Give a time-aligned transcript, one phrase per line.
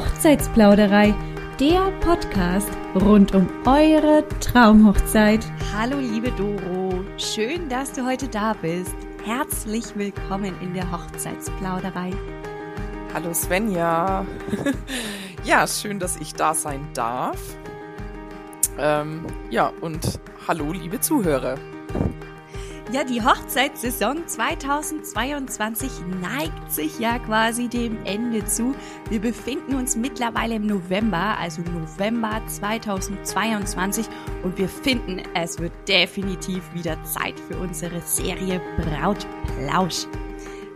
[0.00, 1.14] Hochzeitsplauderei,
[1.60, 5.44] der Podcast rund um eure Traumhochzeit.
[5.76, 8.94] Hallo liebe Doro, schön, dass du heute da bist.
[9.26, 12.12] Herzlich willkommen in der Hochzeitsplauderei.
[13.12, 14.24] Hallo Svenja.
[15.44, 17.58] ja, schön, dass ich da sein darf.
[18.78, 21.58] Ähm, ja, und hallo liebe Zuhörer.
[22.92, 25.90] Ja, die Hochzeitssaison 2022
[26.20, 28.74] neigt sich ja quasi dem Ende zu.
[29.08, 34.06] Wir befinden uns mittlerweile im November, also November 2022
[34.42, 40.06] und wir finden, es wird definitiv wieder Zeit für unsere Serie Brautplausch.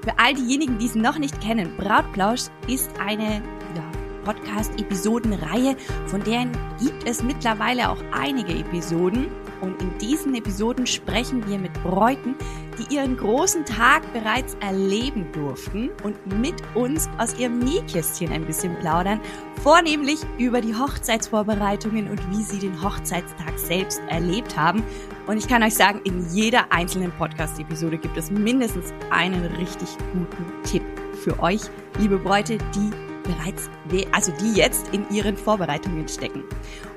[0.04, 3.42] Für all diejenigen, die es noch nicht kennen, Brautplausch ist eine
[3.74, 3.90] ja,
[4.24, 9.26] Podcast-Episodenreihe, von deren gibt es mittlerweile auch einige Episoden.
[9.64, 12.34] Und in diesen Episoden sprechen wir mit Bräuten,
[12.78, 18.76] die ihren großen Tag bereits erleben durften und mit uns aus ihrem Nähkästchen ein bisschen
[18.80, 19.20] plaudern,
[19.62, 24.82] vornehmlich über die Hochzeitsvorbereitungen und wie sie den Hochzeitstag selbst erlebt haben.
[25.26, 30.62] Und ich kann euch sagen, in jeder einzelnen Podcast-Episode gibt es mindestens einen richtig guten
[30.64, 30.82] Tipp
[31.22, 31.62] für euch,
[31.98, 33.68] liebe Bräute, die bereits,
[34.12, 36.44] also die jetzt in ihren Vorbereitungen stecken.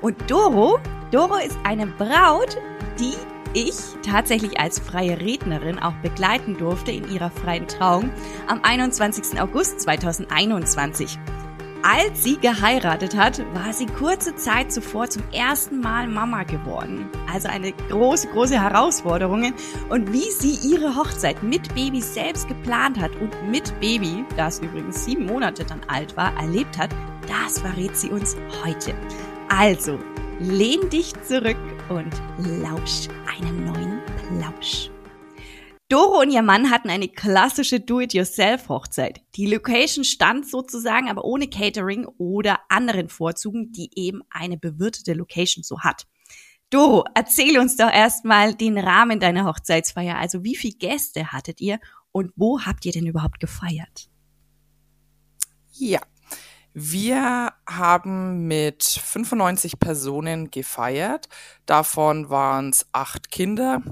[0.00, 0.78] Und Doro,
[1.10, 2.56] Doro ist eine Braut,
[3.00, 3.14] die
[3.54, 8.10] ich tatsächlich als freie Rednerin auch begleiten durfte in ihrer freien Trauung
[8.46, 9.40] am 21.
[9.40, 11.18] August 2021.
[11.82, 17.08] Als sie geheiratet hat, war sie kurze Zeit zuvor zum ersten Mal Mama geworden.
[17.32, 19.54] Also eine große, große Herausforderung.
[19.88, 25.04] Und wie sie ihre Hochzeit mit Baby selbst geplant hat und mit Baby, das übrigens
[25.04, 26.90] sieben Monate dann alt war, erlebt hat,
[27.28, 28.94] das verrät sie uns heute.
[29.48, 29.98] Also,
[30.40, 31.56] lehn dich zurück
[31.88, 32.12] und
[32.60, 34.90] lausch einem neuen Plausch.
[35.88, 39.22] Doro und ihr Mann hatten eine klassische Do-it-yourself-Hochzeit.
[39.36, 45.64] Die Location stand sozusagen, aber ohne Catering oder anderen Vorzügen, die eben eine bewirtete Location
[45.64, 46.06] so hat.
[46.68, 50.18] Doro, erzähl uns doch erstmal den Rahmen deiner Hochzeitsfeier.
[50.18, 51.78] Also wie viele Gäste hattet ihr
[52.12, 54.10] und wo habt ihr denn überhaupt gefeiert?
[55.72, 56.00] Ja,
[56.74, 61.30] wir haben mit 95 Personen gefeiert.
[61.64, 63.82] Davon waren es acht Kinder,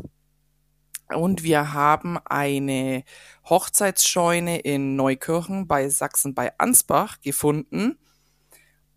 [1.15, 3.05] und wir haben eine
[3.49, 7.99] Hochzeitsscheune in Neukirchen bei Sachsen bei Ansbach gefunden.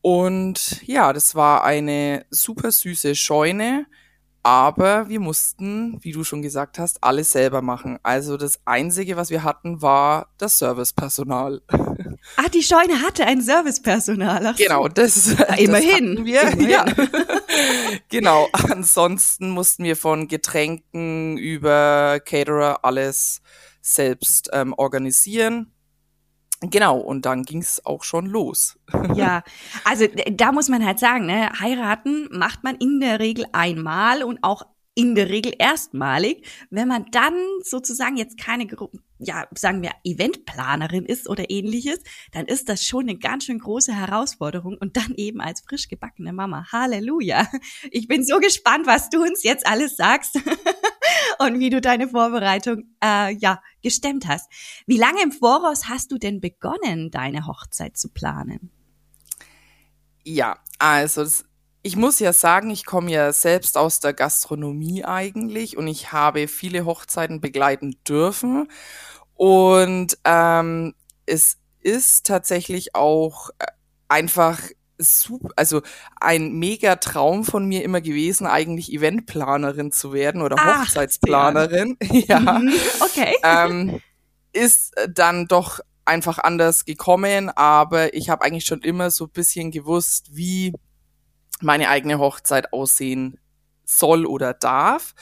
[0.02, 3.86] Und ja, das war eine super süße Scheune,
[4.44, 8.00] aber wir mussten, wie du schon gesagt hast, alles selber machen.
[8.04, 11.62] Also das Einzige, was wir hatten, war das Servicepersonal.
[12.38, 14.46] Ah, die Scheune hatte ein Servicepersonal.
[14.46, 15.28] Ach genau, das,
[15.58, 16.18] immerhin.
[16.18, 16.42] Das wir.
[16.42, 16.70] Immerhin.
[16.70, 16.86] Ja.
[18.10, 18.48] genau.
[18.54, 23.42] Ansonsten mussten wir von Getränken über Caterer alles
[23.82, 25.74] selbst ähm, organisieren.
[26.62, 28.78] Genau, und dann ging's auch schon los.
[29.16, 29.44] ja,
[29.86, 34.40] also da muss man halt sagen, ne, heiraten macht man in der Regel einmal und
[34.42, 34.64] auch
[35.00, 36.46] in der Regel erstmalig.
[36.70, 37.34] Wenn man dann
[37.64, 38.68] sozusagen jetzt keine,
[39.18, 42.00] ja, sagen wir, Eventplanerin ist oder ähnliches,
[42.34, 46.34] dann ist das schon eine ganz schön große Herausforderung und dann eben als frisch gebackene
[46.34, 46.68] Mama.
[46.74, 47.48] Halleluja.
[47.92, 50.36] Ich bin so gespannt, was du uns jetzt alles sagst
[51.40, 54.52] und wie du deine Vorbereitung, äh, ja, gestemmt hast.
[54.86, 58.70] Wie lange im Voraus hast du denn begonnen, deine Hochzeit zu planen?
[60.26, 61.49] Ja, also das
[61.82, 66.48] ich muss ja sagen, ich komme ja selbst aus der Gastronomie eigentlich und ich habe
[66.48, 68.70] viele Hochzeiten begleiten dürfen.
[69.36, 70.94] Und ähm,
[71.26, 73.66] es ist tatsächlich auch äh,
[74.10, 74.60] einfach
[74.98, 75.82] super, also
[76.20, 81.98] ein mega Traum von mir immer gewesen, eigentlich Eventplanerin zu werden oder Ach, Hochzeitsplanerin.
[82.12, 82.40] Ja.
[82.40, 83.36] Mhm, okay.
[83.44, 84.02] Ähm,
[84.52, 90.36] ist dann doch einfach anders gekommen, aber ich habe eigentlich schon immer so bisschen gewusst,
[90.36, 90.74] wie
[91.62, 93.40] meine eigene Hochzeit aussehen
[93.86, 95.14] soll oder darf.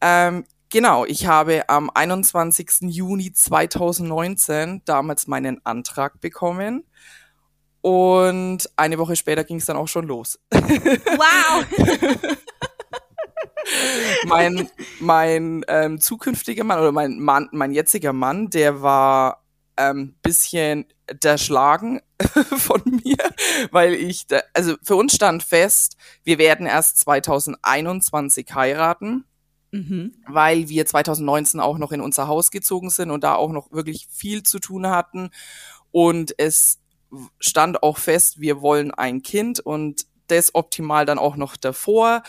[0.00, 2.82] Ähm, genau, ich habe am 21.
[2.82, 6.84] Juni 2019 damals meinen Antrag bekommen.
[7.80, 10.38] Und eine Woche später ging es dann auch schon los.
[10.52, 11.64] Wow!
[14.26, 14.68] mein
[14.98, 19.44] mein ähm, zukünftiger Mann oder mein Mann, mein jetziger Mann, der war
[19.76, 20.86] ähm, bisschen
[21.22, 22.00] der Schlagen
[22.56, 23.16] von mir,
[23.70, 29.24] weil ich, da, also für uns stand fest, wir werden erst 2021 heiraten.
[29.70, 30.14] Mhm.
[30.26, 34.08] weil wir 2019 auch noch in unser Haus gezogen sind und da auch noch wirklich
[34.10, 35.28] viel zu tun hatten.
[35.90, 36.78] Und es
[37.38, 42.22] stand auch fest, wir wollen ein Kind und das optimal dann auch noch davor.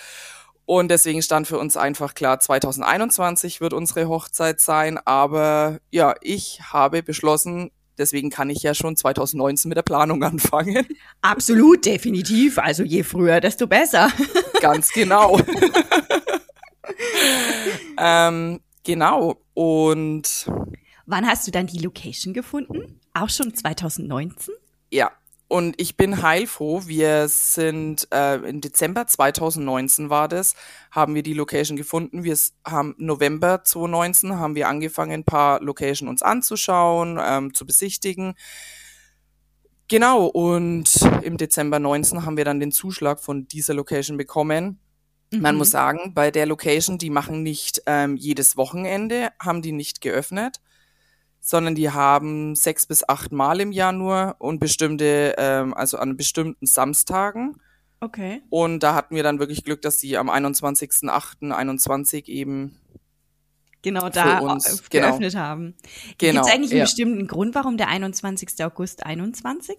[0.66, 5.00] Und deswegen stand für uns einfach klar, 2021 wird unsere Hochzeit sein.
[5.00, 10.86] Aber ja, ich habe beschlossen, deswegen kann ich ja schon 2019 mit der Planung anfangen.
[11.22, 12.58] Absolut, definitiv.
[12.58, 14.10] Also je früher, desto besser.
[14.62, 15.40] Ganz genau.
[17.98, 19.42] ähm, genau.
[19.54, 20.50] Und
[21.06, 23.00] wann hast du dann die Location gefunden?
[23.14, 24.54] Auch schon 2019?
[24.92, 25.12] Ja,
[25.50, 26.84] und ich bin heilfroh.
[26.86, 30.54] Wir sind äh, im Dezember 2019 war das,
[30.92, 32.24] haben wir die Location gefunden.
[32.24, 38.36] Wir haben November 2019 haben wir angefangen, ein paar Location uns anzuschauen, ähm, zu besichtigen.
[39.88, 44.80] Genau, und im Dezember 19 haben wir dann den Zuschlag von dieser Location bekommen.
[45.32, 45.42] Mhm.
[45.42, 50.00] Man muss sagen, bei der Location, die machen nicht ähm, jedes Wochenende, haben die nicht
[50.02, 50.60] geöffnet
[51.40, 56.18] sondern die haben sechs bis acht Mal im Jahr nur und bestimmte, ähm, also an
[56.18, 57.62] bestimmten Samstagen.
[58.02, 58.42] Okay.
[58.50, 62.78] Und da hatten wir dann wirklich Glück, dass die am 21.08.21 eben
[63.82, 65.08] genau da uns, genau.
[65.08, 65.44] geöffnet genau.
[65.44, 65.76] haben.
[66.18, 66.42] Genau.
[66.42, 66.86] Gibt es eigentlich einen ja.
[66.86, 68.50] bestimmten Grund, warum der 21.
[68.64, 69.78] August 21?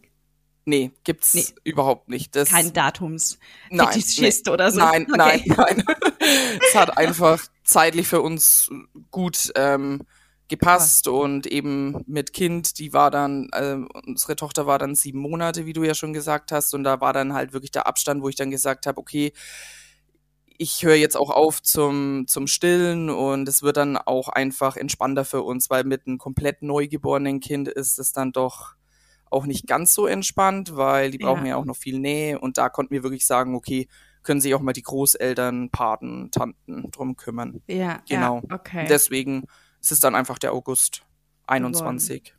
[0.67, 1.45] Nee, gibt's nee.
[1.65, 2.37] überhaupt nicht.
[2.37, 3.39] Das Kein Datums.
[3.71, 4.51] Nein, nee.
[4.51, 4.79] oder so.
[4.79, 5.43] Nein, okay.
[5.47, 5.97] nein, nein.
[6.69, 8.71] es hat einfach zeitlich für uns
[9.11, 10.03] gut ähm,
[10.51, 11.13] gepasst ja.
[11.13, 15.73] und eben mit Kind, die war dann, äh, unsere Tochter war dann sieben Monate, wie
[15.73, 18.37] du ja schon gesagt hast, und da war dann halt wirklich der Abstand, wo ich
[18.37, 19.33] dann gesagt habe, okay,
[20.59, 25.25] ich höre jetzt auch auf zum, zum Stillen und es wird dann auch einfach entspannter
[25.25, 28.75] für uns, weil mit einem komplett neugeborenen Kind ist es dann doch
[29.31, 32.59] auch nicht ganz so entspannt, weil die brauchen ja, ja auch noch viel Nähe und
[32.59, 33.89] da konnten wir wirklich sagen, okay,
[34.23, 37.63] können sich auch mal die Großeltern, Paten, Tanten drum kümmern.
[37.67, 38.43] Ja, genau.
[38.49, 38.87] Ja, okay.
[38.89, 39.45] Deswegen
[39.81, 41.03] es ist dann einfach der August
[41.47, 42.35] 21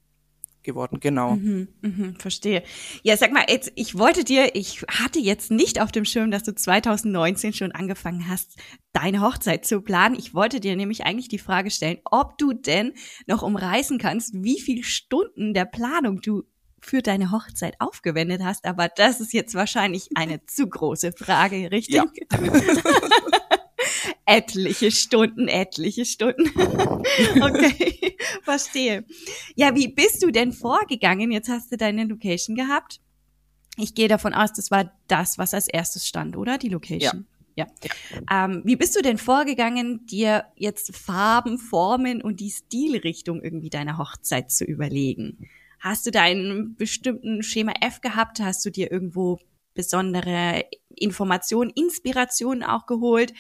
[0.64, 1.36] geworden, geworden genau.
[1.36, 2.64] Mhm, mhm, verstehe.
[3.04, 6.44] Ja, sag mal, jetzt, ich wollte dir, ich hatte jetzt nicht auf dem Schirm, dass
[6.44, 8.58] du 2019 schon angefangen hast,
[8.94, 10.16] deine Hochzeit zu planen.
[10.16, 12.94] Ich wollte dir nämlich eigentlich die Frage stellen, ob du denn
[13.26, 16.44] noch umreißen kannst, wie viele Stunden der Planung du
[16.80, 21.96] für deine Hochzeit aufgewendet hast, aber das ist jetzt wahrscheinlich eine zu große Frage, richtig?
[21.96, 22.06] Ja.
[24.26, 26.50] etliche Stunden, etliche Stunden.
[27.42, 29.06] okay, verstehe.
[29.56, 31.32] Ja, wie bist du denn vorgegangen?
[31.32, 33.00] Jetzt hast du deine Location gehabt.
[33.78, 36.58] Ich gehe davon aus, das war das, was als erstes stand, oder?
[36.58, 37.26] Die Location.
[37.56, 37.68] Ja.
[37.84, 38.46] ja.
[38.46, 43.98] Ähm, wie bist du denn vorgegangen, dir jetzt Farben, Formen und die Stilrichtung irgendwie deiner
[43.98, 45.50] Hochzeit zu überlegen?
[45.80, 48.40] Hast du da einen bestimmten Schema F gehabt?
[48.40, 49.40] Hast du dir irgendwo
[49.74, 50.66] besondere
[50.96, 53.34] Informationen, Inspirationen auch geholt?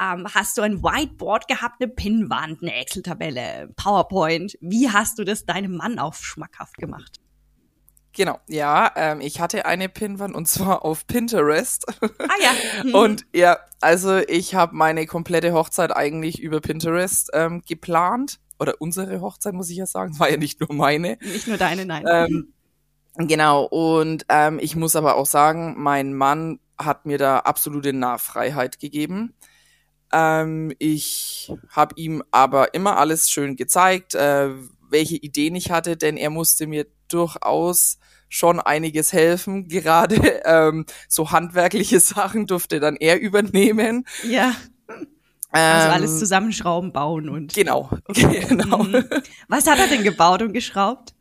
[0.00, 4.56] Ähm, hast du ein Whiteboard gehabt, eine Pinnwand, eine Excel-Tabelle, PowerPoint?
[4.60, 7.20] Wie hast du das deinem Mann auf schmackhaft gemacht?
[8.12, 11.84] Genau, ja, ähm, ich hatte eine Pinnwand und zwar auf Pinterest.
[12.00, 12.08] Ah
[12.42, 12.50] ja.
[12.84, 12.94] Mhm.
[12.94, 18.38] und ja, also ich habe meine komplette Hochzeit eigentlich über Pinterest ähm, geplant.
[18.58, 20.12] Oder unsere Hochzeit, muss ich ja sagen.
[20.12, 21.18] Es war ja nicht nur meine.
[21.20, 22.04] Nicht nur deine, nein.
[22.10, 22.54] Ähm,
[23.16, 28.78] genau, und ähm, ich muss aber auch sagen, mein Mann hat mir da absolute Nahfreiheit
[28.78, 29.34] gegeben.
[30.12, 34.50] Ähm, ich habe ihm aber immer alles schön gezeigt, äh,
[34.88, 37.98] welche Ideen ich hatte, denn er musste mir durchaus
[38.28, 39.68] schon einiges helfen.
[39.68, 44.06] Gerade ähm, so handwerkliche Sachen durfte dann er übernehmen.
[44.28, 44.54] Ja.
[45.50, 47.54] Also alles ähm, zusammenschrauben, bauen und.
[47.54, 48.82] Genau, genau.
[48.82, 49.04] Mhm.
[49.48, 51.14] Was hat er denn gebaut und geschraubt?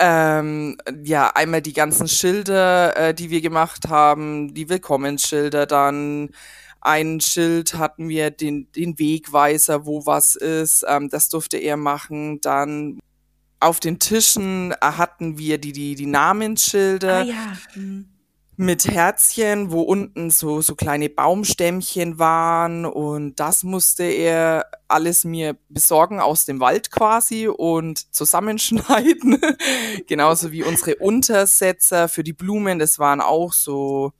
[0.00, 6.30] Ähm, ja, einmal die ganzen Schilder, äh, die wir gemacht haben, die Willkommensschilder, dann
[6.84, 10.84] ein Schild hatten wir, den, den Wegweiser, wo was ist.
[10.86, 12.40] Ähm, das durfte er machen.
[12.42, 13.00] Dann
[13.58, 17.20] auf den Tischen hatten wir die, die, die Namensschilder.
[17.20, 17.52] Ah, ja.
[17.74, 18.10] Mhm.
[18.56, 25.56] Mit Herzchen, wo unten so, so kleine Baumstämmchen waren und das musste er alles mir
[25.68, 29.40] besorgen aus dem Wald quasi und zusammenschneiden.
[30.06, 34.12] Genauso wie unsere Untersetzer für die Blumen, das waren auch so,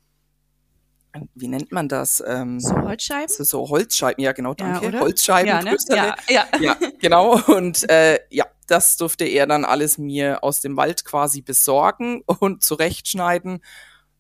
[1.34, 2.22] wie nennt man das?
[2.26, 3.28] Ähm, so Holzscheiben?
[3.28, 4.90] So, so Holzscheiben, ja genau, danke.
[4.90, 5.76] Ja, Holzscheiben, ja, ne?
[5.88, 6.46] ja, ja.
[6.60, 7.40] ja, genau.
[7.46, 12.62] Und äh, ja, das durfte er dann alles mir aus dem Wald quasi besorgen und
[12.64, 13.60] zurechtschneiden.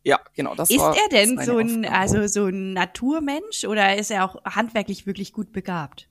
[0.04, 0.94] Ja, genau, das ist war.
[0.96, 5.52] Er denn so ein, also so ein Naturmensch oder ist er auch handwerklich wirklich gut
[5.52, 6.08] begabt?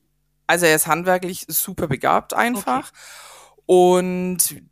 [0.47, 2.91] Also er ist handwerklich super begabt einfach.
[2.91, 3.63] Okay.
[3.65, 4.63] Und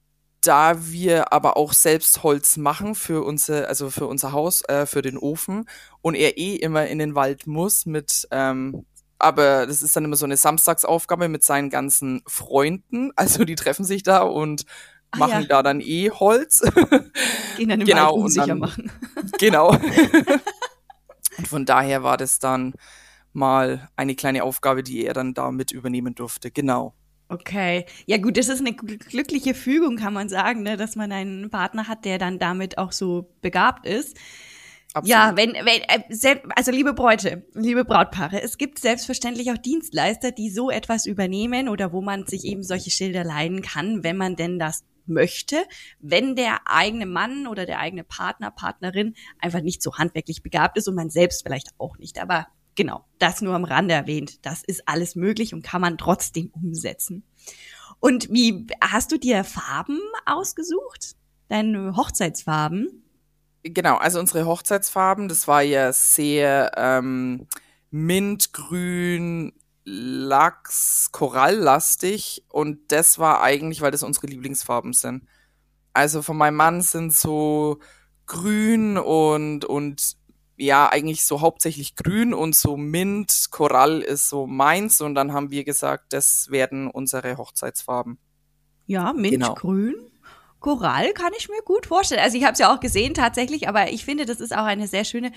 [0.41, 5.01] da wir aber auch selbst Holz machen für unser, also für unser Haus, äh, für
[5.01, 5.69] den Ofen
[6.01, 8.86] und er eh immer in den Wald muss mit, ähm,
[9.19, 13.86] aber das ist dann immer so eine Samstagsaufgabe mit seinen ganzen Freunden, also die treffen
[13.86, 14.65] sich da und
[15.12, 15.48] ah, machen ja.
[15.48, 16.62] da dann eh Holz.
[17.57, 18.91] Gehen dann im genau, Wald unsicher dann, machen.
[19.38, 19.69] Genau.
[21.38, 22.74] und von daher war das dann
[23.31, 26.50] mal eine kleine Aufgabe, die er dann da mit übernehmen durfte.
[26.50, 26.95] Genau.
[27.32, 27.86] Okay.
[28.08, 30.76] Ja gut, das ist eine glückliche Fügung, kann man sagen, ne?
[30.76, 34.18] dass man einen Partner hat, der dann damit auch so begabt ist.
[34.94, 35.10] Absolut.
[35.10, 40.50] Ja, wenn, wenn, äh, also liebe Bräute, liebe Brautpaare, es gibt selbstverständlich auch Dienstleister, die
[40.50, 44.60] so etwas übernehmen oder wo man sich eben solche Schilder leihen kann, wenn man denn
[44.60, 45.64] das möchte,
[46.02, 50.90] wenn der eigene Mann oder der eigene Partner, Partnerin einfach nicht so handwerklich begabt ist
[50.90, 52.22] und man selbst vielleicht auch nicht.
[52.22, 54.46] Aber genau, das nur am Rande erwähnt.
[54.46, 57.24] Das ist alles möglich und kann man trotzdem umsetzen.
[58.00, 61.16] Und wie hast du dir Farben ausgesucht?
[61.50, 63.04] Deine Hochzeitsfarben?
[63.63, 67.48] Genau, also unsere Hochzeitsfarben, das war ja sehr ähm,
[67.92, 75.25] mintgrün, Lachs, Koralllastig und das war eigentlich, weil das unsere Lieblingsfarben sind.
[75.94, 77.80] Also von meinem Mann sind so
[78.25, 80.18] grün und und
[80.62, 85.50] ja, eigentlich so hauptsächlich grün und so Mint, Korall ist so meins und dann haben
[85.50, 88.20] wir gesagt, das werden unsere Hochzeitsfarben.
[88.86, 89.94] Ja, Mintgrün.
[89.94, 90.08] Genau.
[90.60, 92.22] Korall kann ich mir gut vorstellen.
[92.22, 94.88] Also ich habe es ja auch gesehen tatsächlich, aber ich finde, das ist auch eine
[94.88, 95.32] sehr schöne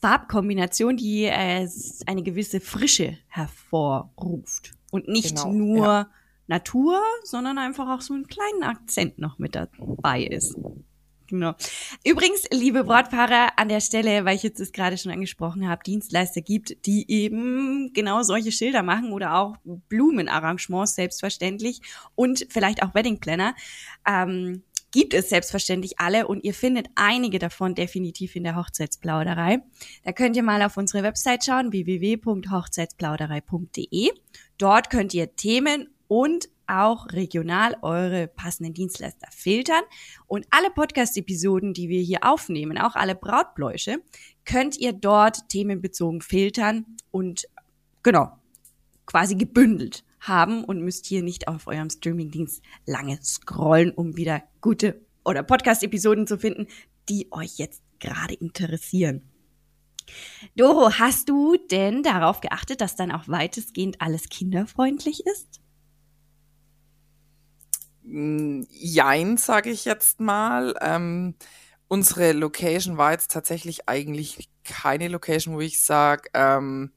[0.00, 1.68] Farbkombination, die äh,
[2.06, 4.72] eine gewisse Frische hervorruft.
[4.90, 6.10] Und nicht genau, nur ja.
[6.46, 10.56] Natur, sondern einfach auch so einen kleinen Akzent noch mit dabei ist.
[11.32, 11.54] Genau.
[12.04, 16.42] Übrigens, liebe Wortfahrer, an der Stelle, weil ich jetzt das gerade schon angesprochen habe, Dienstleister
[16.42, 21.80] gibt, die eben genau solche Schilder machen oder auch Blumenarrangements selbstverständlich
[22.14, 23.54] und vielleicht auch Wedding Planner.
[24.06, 29.62] Ähm, gibt es selbstverständlich alle und ihr findet einige davon definitiv in der Hochzeitsplauderei.
[30.04, 34.10] Da könnt ihr mal auf unsere Website schauen, www.hochzeitsplauderei.de.
[34.58, 39.82] Dort könnt ihr Themen und auch regional eure passenden Dienstleister filtern.
[40.26, 43.98] Und alle Podcast-Episoden, die wir hier aufnehmen, auch alle Brautbläusche,
[44.44, 47.48] könnt ihr dort themenbezogen filtern und
[48.02, 48.38] genau,
[49.06, 55.00] quasi gebündelt haben und müsst hier nicht auf eurem Streamingdienst lange scrollen, um wieder gute
[55.24, 56.66] oder Podcast-Episoden zu finden,
[57.08, 59.22] die euch jetzt gerade interessieren.
[60.56, 65.61] Doro, hast du denn darauf geachtet, dass dann auch weitestgehend alles kinderfreundlich ist?
[68.04, 70.74] Mm, jein, sage ich jetzt mal.
[70.80, 71.34] Ähm,
[71.88, 76.92] unsere Location war jetzt tatsächlich eigentlich keine Location, wo ich sage, ähm,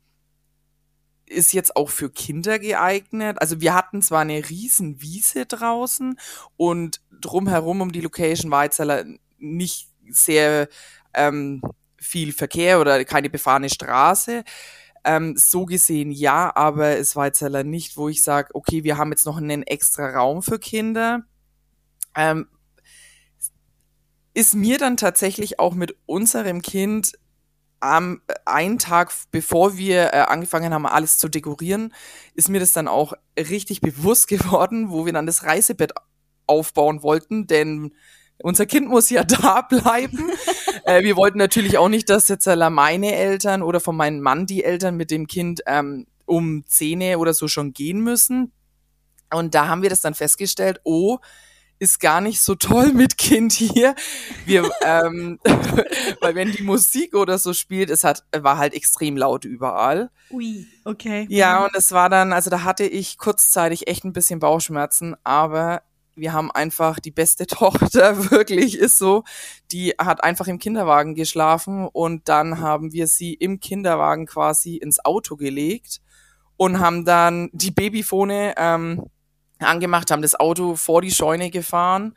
[1.28, 3.42] ist jetzt auch für Kinder geeignet.
[3.42, 6.20] Also wir hatten zwar eine riesen Wiese draußen
[6.56, 8.82] und drumherum um die Location war jetzt
[9.40, 10.68] nicht sehr
[11.14, 11.62] ähm,
[11.98, 14.44] viel Verkehr oder keine befahrene Straße.
[15.06, 19.12] Ähm, so gesehen ja, aber es war jetzt nicht, wo ich sage, okay, wir haben
[19.12, 21.24] jetzt noch einen extra Raum für Kinder.
[22.16, 22.48] Ähm,
[24.34, 27.14] ist mir dann tatsächlich auch mit unserem Kind
[27.80, 31.94] am äh, einen Tag, bevor wir äh, angefangen haben, alles zu dekorieren,
[32.34, 35.94] ist mir das dann auch richtig bewusst geworden, wo wir dann das Reisebett
[36.48, 37.94] aufbauen wollten, denn
[38.40, 40.32] unser Kind muss ja da bleiben.
[40.86, 44.64] Äh, wir wollten natürlich auch nicht, dass jetzt meine Eltern oder von meinem Mann die
[44.64, 48.52] Eltern mit dem Kind ähm, um Zähne oder so schon gehen müssen.
[49.34, 51.18] Und da haben wir das dann festgestellt, oh,
[51.80, 53.96] ist gar nicht so toll mit Kind hier.
[54.46, 55.40] Wir, ähm,
[56.22, 60.10] weil wenn die Musik oder so spielt, es hat, war halt extrem laut überall.
[60.32, 61.26] Ui, okay.
[61.30, 65.82] Ja, und es war dann, also da hatte ich kurzzeitig echt ein bisschen Bauchschmerzen, aber
[66.16, 69.24] wir haben einfach die beste Tochter, wirklich ist so.
[69.72, 75.04] Die hat einfach im Kinderwagen geschlafen und dann haben wir sie im Kinderwagen quasi ins
[75.04, 76.02] Auto gelegt
[76.58, 79.06] und haben dann die Babyfone ähm,
[79.60, 82.16] angemacht, haben das Auto vor die Scheune gefahren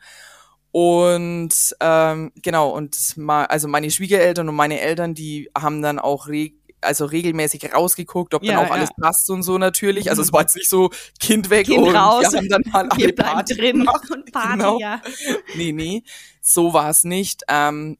[0.71, 6.27] und ähm, genau, und mal, also meine Schwiegereltern und meine Eltern, die haben dann auch
[6.27, 6.51] re
[6.81, 8.75] also regelmäßig rausgeguckt, ob ja, dann auch ja.
[8.75, 10.09] alles passt und so natürlich.
[10.09, 12.31] Also es war jetzt nicht so Kind weg kind und raus.
[12.31, 14.09] wir haben dann mal alle Party drin gemacht.
[14.11, 14.79] und Party, genau.
[14.79, 15.01] ja.
[15.55, 16.03] Nee, nee,
[16.41, 17.43] so war es nicht.
[17.47, 17.97] Ähm,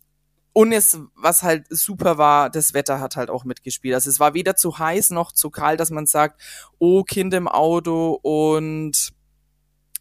[0.54, 3.94] und es, was halt super war, das Wetter hat halt auch mitgespielt.
[3.94, 6.42] Also es war weder zu heiß noch zu kalt, dass man sagt,
[6.80, 9.14] oh, Kind im Auto und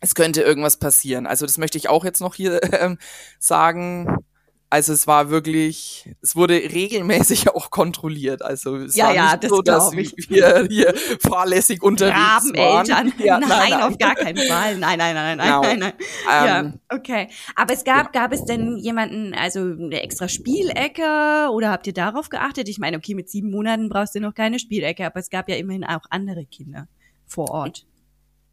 [0.00, 1.26] es könnte irgendwas passieren.
[1.26, 2.98] Also das möchte ich auch jetzt noch hier ähm,
[3.38, 4.24] sagen.
[4.70, 8.42] Also es war wirklich, es wurde regelmäßig auch kontrolliert.
[8.42, 10.14] Also es ja, war ja, nicht so, dass ich.
[10.28, 12.88] wir hier fahrlässig unterwegs Rabeneltern.
[12.88, 13.12] waren.
[13.18, 14.76] Ja, nein, nein, nein, auf gar keinen Fall.
[14.76, 15.62] Nein, nein, nein, nein, genau.
[15.62, 15.92] nein, nein.
[16.30, 16.46] Ähm,
[16.90, 17.28] ja, okay.
[17.56, 18.22] Aber es gab, ja.
[18.22, 22.68] gab es denn jemanden, also eine extra Spielecke oder habt ihr darauf geachtet?
[22.68, 25.56] Ich meine, okay, mit sieben Monaten brauchst du noch keine Spielecke, aber es gab ja
[25.56, 26.88] immerhin auch andere Kinder
[27.26, 27.86] vor Ort.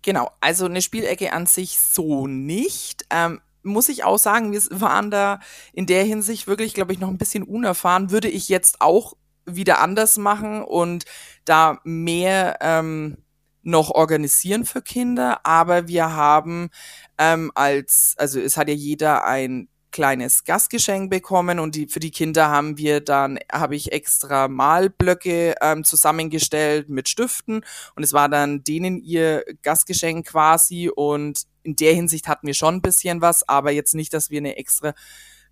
[0.02, 3.06] Genau, also eine Spielecke an sich so nicht.
[3.10, 5.40] Ähm, muss ich auch sagen, wir waren da
[5.74, 8.12] in der Hinsicht wirklich, glaube ich, noch ein bisschen unerfahren.
[8.12, 9.14] Würde ich jetzt auch
[9.46, 11.06] wieder anders machen und
[11.46, 13.18] da mehr ähm,
[13.62, 16.70] noch organisieren für Kinder, aber wir haben
[17.18, 22.12] ähm, als, also es hat ja jeder ein kleines Gastgeschenk bekommen und die, für die
[22.12, 27.62] Kinder haben wir dann, habe ich extra Malblöcke ähm, zusammengestellt mit Stiften
[27.96, 32.76] und es war dann denen ihr Gastgeschenk quasi und in der Hinsicht hatten wir schon
[32.76, 34.94] ein bisschen was, aber jetzt nicht, dass wir eine extra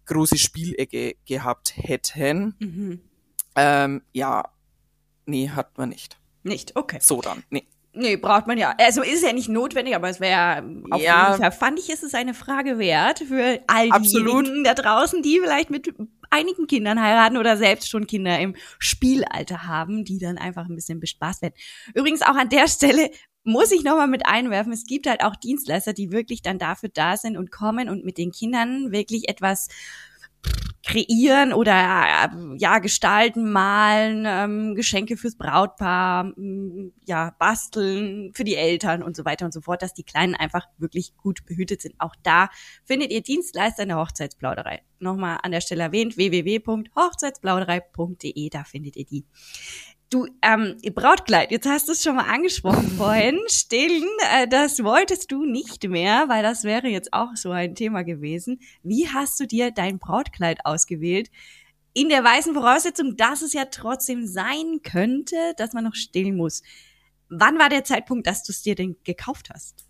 [0.06, 2.56] große Spielecke gehabt hätten.
[2.60, 3.02] Mhm.
[3.56, 4.50] Ähm, ja,
[5.26, 6.18] nee, hat man nicht.
[6.44, 7.00] Nicht, okay.
[7.02, 7.68] So dann, nee.
[7.96, 8.74] Nee, braucht man ja.
[8.80, 11.30] Also ist ja nicht notwendig, aber es wäre auf ja.
[11.30, 15.40] jeden Fall, fand ich, ist es eine Frage wert für all diejenigen da draußen, die
[15.40, 15.94] vielleicht mit
[16.32, 21.00] einigen Kindern heiraten oder selbst schon Kinder im Spielalter haben, die dann einfach ein bisschen
[21.00, 21.54] bespaßt werden.
[21.94, 23.12] Übrigens auch an der Stelle
[23.44, 27.18] muss ich nochmal mit einwerfen, es gibt halt auch Dienstleister, die wirklich dann dafür da
[27.18, 29.68] sind und kommen und mit den Kindern wirklich etwas
[30.86, 36.34] kreieren oder äh, ja gestalten, malen, ähm, Geschenke fürs Brautpaar,
[37.06, 40.68] ja basteln für die Eltern und so weiter und so fort, dass die Kleinen einfach
[40.78, 41.96] wirklich gut behütet sind.
[42.00, 42.50] Auch da
[42.84, 44.82] findet ihr Dienstleister in der Hochzeitsplauderei.
[45.00, 49.26] Nochmal an der Stelle erwähnt www.hochzeitsplauderei.de, da findet ihr die.
[50.10, 53.40] Du, ähm, Brautkleid, jetzt hast du es schon mal angesprochen vorhin.
[53.48, 58.04] Stillen, äh, das wolltest du nicht mehr, weil das wäre jetzt auch so ein Thema
[58.04, 58.60] gewesen.
[58.84, 61.30] Wie hast du dir dein Brautkleid ausgewählt?
[61.94, 66.62] In der weißen Voraussetzung, dass es ja trotzdem sein könnte, dass man noch stillen muss.
[67.30, 69.86] Wann war der Zeitpunkt, dass du es dir denn gekauft hast?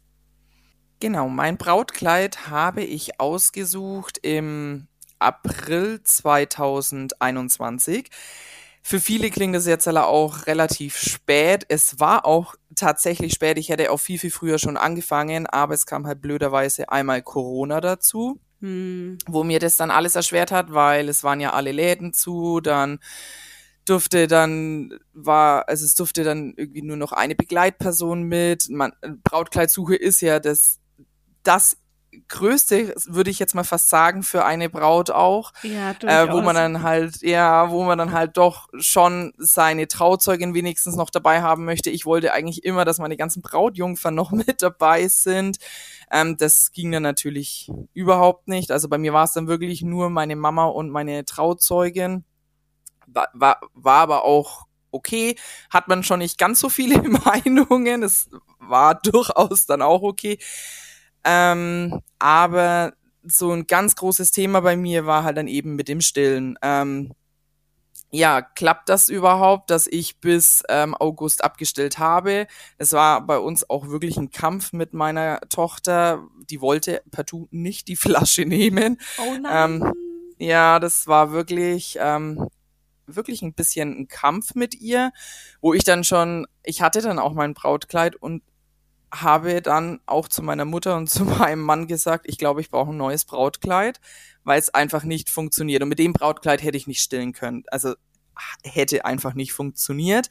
[1.00, 4.88] Genau, mein Brautkleid habe ich ausgesucht im
[5.20, 8.10] April 2021.
[8.86, 11.66] Für viele klingt das jetzt auch relativ spät.
[11.70, 13.58] Es war auch tatsächlich spät.
[13.58, 17.80] Ich hätte auch viel, viel früher schon angefangen, aber es kam halt blöderweise einmal Corona
[17.80, 19.20] dazu, hm.
[19.26, 23.00] wo mir das dann alles erschwert hat, weil es waren ja alle Läden zu, dann
[23.86, 29.96] durfte dann war also es durfte dann irgendwie nur noch eine Begleitperson mit man Brautkleidsuche
[29.96, 30.80] ist ja das
[31.44, 31.78] das
[32.28, 35.52] größte, würde ich jetzt mal fast sagen, für eine Braut auch.
[35.64, 40.54] Ja, äh, wo man dann halt, ja, wo man dann halt doch schon seine Trauzeugin
[40.54, 41.90] wenigstens noch dabei haben möchte.
[41.90, 45.58] Ich wollte eigentlich immer, dass meine ganzen Brautjungfern noch mit dabei sind.
[46.12, 48.72] Ähm, das ging dann natürlich überhaupt nicht.
[48.72, 52.24] Also bei mir war es dann wirklich nur meine Mama und meine Trauzeugin.
[53.08, 55.36] War, war, war aber auch okay.
[55.70, 58.04] Hat man schon nicht ganz so viele Meinungen.
[58.04, 60.38] Es war durchaus dann auch okay.
[61.24, 66.02] Ähm, aber so ein ganz großes Thema bei mir war halt dann eben mit dem
[66.02, 66.58] Stillen.
[66.62, 67.14] Ähm,
[68.16, 72.46] ja, klappt das überhaupt, dass ich bis ähm, August abgestillt habe?
[72.78, 76.24] Es war bei uns auch wirklich ein Kampf mit meiner Tochter.
[76.50, 79.00] Die wollte partout nicht die Flasche nehmen.
[79.18, 79.82] Oh nein.
[79.82, 79.94] Ähm,
[80.38, 82.50] ja, das war wirklich, ähm,
[83.08, 85.12] wirklich ein bisschen ein Kampf mit ihr,
[85.60, 88.44] wo ich dann schon, ich hatte dann auch mein Brautkleid und
[89.14, 92.92] habe dann auch zu meiner Mutter und zu meinem Mann gesagt, ich glaube, ich brauche
[92.92, 94.00] ein neues Brautkleid,
[94.44, 95.84] weil es einfach nicht funktioniert.
[95.84, 97.64] Und mit dem Brautkleid hätte ich nicht stillen können.
[97.68, 97.96] Also
[98.64, 100.30] hätte einfach nicht funktioniert.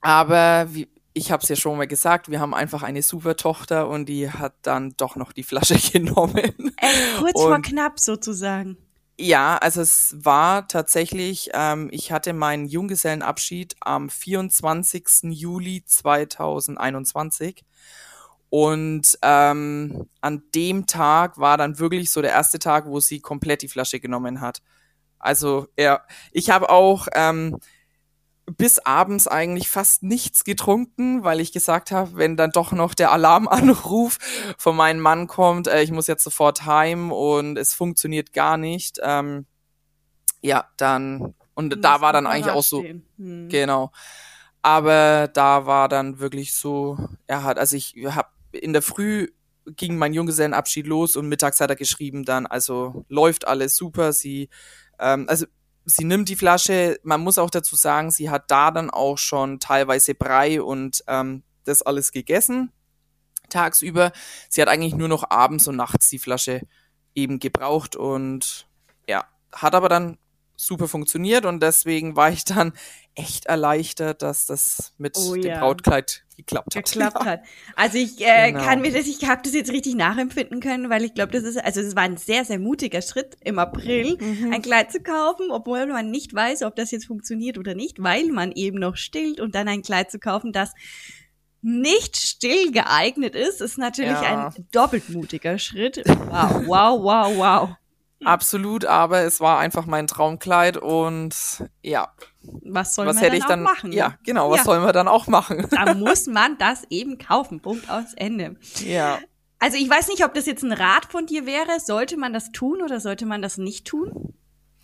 [0.00, 3.88] Aber wie, ich habe es ja schon mal gesagt, wir haben einfach eine super Tochter
[3.88, 6.74] und die hat dann doch noch die Flasche genommen.
[6.76, 8.76] Echt kurz und, vor knapp sozusagen.
[9.22, 15.24] Ja, also es war tatsächlich, ähm, ich hatte meinen Junggesellenabschied am 24.
[15.24, 17.62] Juli 2021
[18.48, 23.60] und ähm, an dem Tag war dann wirklich so der erste Tag, wo sie komplett
[23.60, 24.62] die Flasche genommen hat.
[25.18, 26.02] Also ja,
[26.32, 27.58] ich habe auch ähm,
[28.46, 33.12] bis abends eigentlich fast nichts getrunken, weil ich gesagt habe, wenn dann doch noch der
[33.12, 34.18] Alarmanruf
[34.58, 38.98] von meinem Mann kommt, äh, ich muss jetzt sofort heim und es funktioniert gar nicht,
[39.02, 39.46] ähm,
[40.42, 43.48] ja, dann und da war dann eigentlich auch so, hm.
[43.50, 43.92] genau.
[44.62, 49.28] Aber da war dann wirklich so, er hat, also ich habe in der Früh
[49.66, 54.48] ging mein Junggesellenabschied los und mittags hat er geschrieben dann, also läuft alles super, sie,
[54.98, 55.46] ähm, also
[55.84, 59.60] sie nimmt die Flasche, man muss auch dazu sagen, sie hat da dann auch schon
[59.60, 62.72] teilweise Brei und ähm, das alles gegessen
[63.50, 64.12] tagsüber.
[64.48, 66.62] Sie hat eigentlich nur noch abends und nachts die Flasche
[67.14, 68.68] eben gebraucht und
[69.08, 70.16] ja, hat aber dann
[70.56, 72.72] super funktioniert und deswegen war ich dann
[73.14, 75.60] echt erleichtert, dass das mit oh, dem ja.
[75.60, 76.84] Brautkleid geklappt hat.
[76.84, 77.42] Geklappt hat.
[77.76, 78.64] Also ich äh, genau.
[78.64, 81.62] kann mir das, ich habe das jetzt richtig nachempfinden können, weil ich glaube, das ist,
[81.62, 84.52] also es war ein sehr, sehr mutiger Schritt im April, mhm.
[84.52, 88.28] ein Kleid zu kaufen, obwohl man nicht weiß, ob das jetzt funktioniert oder nicht, weil
[88.28, 90.72] man eben noch stillt und dann ein Kleid zu kaufen, das
[91.62, 94.48] nicht still geeignet ist, ist natürlich ja.
[94.48, 96.02] ein doppelt mutiger Schritt.
[96.06, 97.70] Wow, wow, wow, wow.
[98.24, 101.34] Absolut, aber es war einfach mein Traumkleid und
[101.82, 103.90] ja, was soll was man hätte dann ich dann auch machen?
[103.90, 103.96] ne?
[103.96, 104.64] Ja, genau, was Ja.
[104.64, 105.66] sollen wir dann auch machen?
[105.70, 107.60] Da muss man das eben kaufen.
[107.60, 108.56] Punkt aus Ende.
[108.84, 109.18] ja.
[109.62, 111.80] Also ich weiß nicht, ob das jetzt ein Rat von dir wäre.
[111.80, 114.32] Sollte man das tun oder sollte man das nicht tun?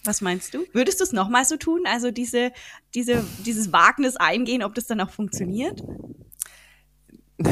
[0.05, 0.67] Was meinst du?
[0.75, 1.85] Würdest du es nochmal so tun?
[1.87, 2.53] Also diese,
[2.95, 5.83] diese, dieses Wagnis eingehen, ob das dann auch funktioniert?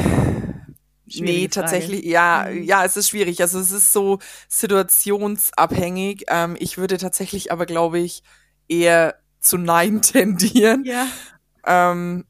[1.19, 2.63] Nee, tatsächlich, ja, Mhm.
[2.63, 3.39] ja, es ist schwierig.
[3.41, 4.17] Also es ist so
[4.49, 6.25] situationsabhängig.
[6.29, 8.23] Ähm, ich würde tatsächlich aber, glaube ich,
[8.67, 9.15] eher
[9.45, 10.83] zu Nein tendieren.
[10.85, 11.07] Ja.
[11.65, 12.25] Ähm,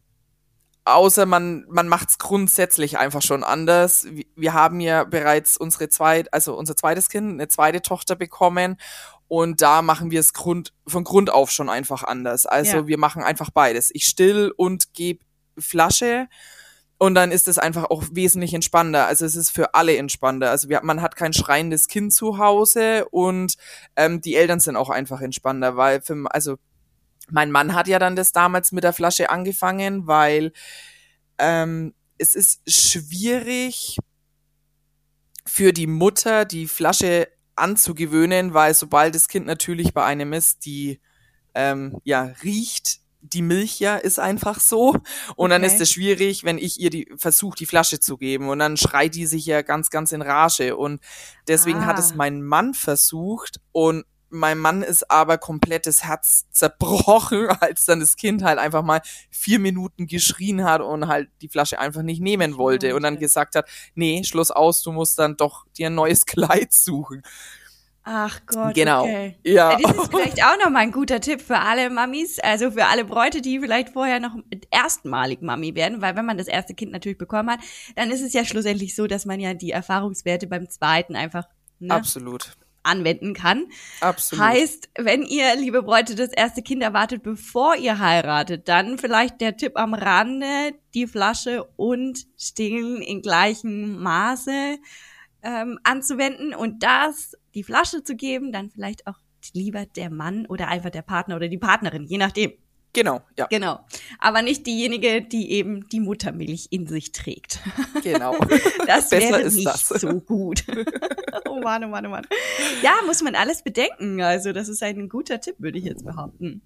[0.86, 4.06] außer man, man macht es grundsätzlich einfach schon anders.
[4.10, 8.78] Wir, wir haben ja bereits unsere zweit, also unser zweites Kind, eine zweite Tochter bekommen.
[9.28, 12.45] Und da machen wir es Grund, von Grund auf schon einfach anders.
[12.45, 12.88] Also Ja.
[12.88, 13.89] wir machen einfach beides.
[13.93, 15.25] Ich still und gebe
[15.58, 16.28] Flasche.
[16.97, 19.08] Und dann ist es einfach auch wesentlich entspannter.
[19.08, 20.51] Also es ist für alle entspannter.
[20.51, 23.56] Also wir, man hat kein schreiendes Kind zu Hause und
[23.95, 26.56] ähm, die Eltern sind auch einfach entspannter, weil für, also
[27.31, 30.51] mein Mann hat ja dann das damals mit der Flasche angefangen, weil
[31.38, 33.97] ähm, es ist schwierig
[35.45, 40.99] für die Mutter, die Flasche anzugewöhnen, weil sobald das Kind natürlich bei einem ist, die
[41.53, 44.97] ähm, ja riecht die Milch ja, ist einfach so.
[45.35, 45.73] Und dann Okay.
[45.73, 48.49] ist es schwierig, wenn ich ihr die versuche, die Flasche zu geben.
[48.49, 50.77] Und dann schreit die sich ja ganz, ganz in Rage.
[50.77, 51.01] Und
[51.47, 51.99] deswegen hat Ah.
[52.01, 57.99] es mein Mann versucht und mein Mann ist aber komplett das Herz zerbrochen, als dann
[57.99, 62.21] das Kind halt einfach mal vier Minuten geschrien hat und halt die Flasche einfach nicht
[62.21, 65.95] nehmen wollte und dann gesagt hat, nee, Schluss aus, du musst dann doch dir ein
[65.95, 67.23] neues Kleid suchen.
[68.07, 69.01] Ach Gott, Genau.
[69.03, 69.35] okay.
[69.43, 69.77] Ja.
[69.77, 73.03] Das ist vielleicht auch noch mal ein guter Tipp für alle Mamis, also für alle
[73.03, 74.35] Bräute, die vielleicht vorher noch
[74.69, 77.59] erstmalig Mami werden, weil wenn man das erste Kind natürlich bekommen hat,
[77.95, 81.45] dann ist es ja schlussendlich so, dass man ja die Erfahrungswerte beim zweiten einfach
[81.79, 82.55] ne, Absolut.
[82.85, 83.65] Anwenden kann.
[84.01, 84.45] Absolut.
[84.45, 89.57] Heißt, wenn ihr, liebe Bräute, das erste Kind erwartet, bevor ihr heiratet, dann vielleicht der
[89.57, 94.77] Tipp am Rande, die Flasche und Stillen in gleichem Maße
[95.43, 99.19] ähm, anzuwenden und das, die Flasche zu geben, dann vielleicht auch
[99.53, 102.53] lieber der Mann oder einfach der Partner oder die Partnerin, je nachdem.
[102.95, 103.81] Genau, ja, Genau.
[104.19, 107.60] Aber nicht diejenige, die eben die Muttermilch in sich trägt.
[108.03, 108.38] genau.
[108.88, 109.89] Das Besser wäre ist nicht das.
[109.89, 110.63] so gut.
[111.49, 112.25] oh Mann, oh Mann, oh Mann.
[112.81, 114.21] Ja, muss man alles bedenken.
[114.21, 116.62] Also das ist ein guter Tipp, würde ich jetzt behaupten.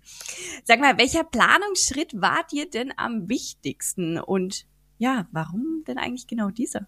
[0.65, 4.20] Sag mal, welcher Planungsschritt war dir denn am wichtigsten?
[4.20, 4.68] Und
[5.00, 6.88] ja, warum denn eigentlich genau dieser?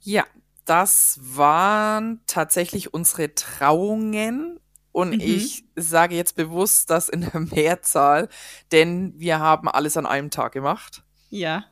[0.00, 0.24] Ja,
[0.64, 4.58] das waren tatsächlich unsere Trauungen.
[4.92, 5.20] Und Mhm.
[5.20, 8.28] ich sage jetzt bewusst das in der Mehrzahl,
[8.72, 11.02] denn wir haben alles an einem Tag gemacht.
[11.28, 11.64] Ja.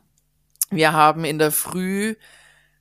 [0.69, 2.15] Wir haben in der Früh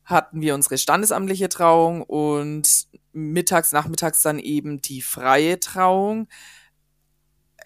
[0.04, 6.28] hatten wir unsere standesamtliche Trauung und mittags, nachmittags dann eben die freie Trauung.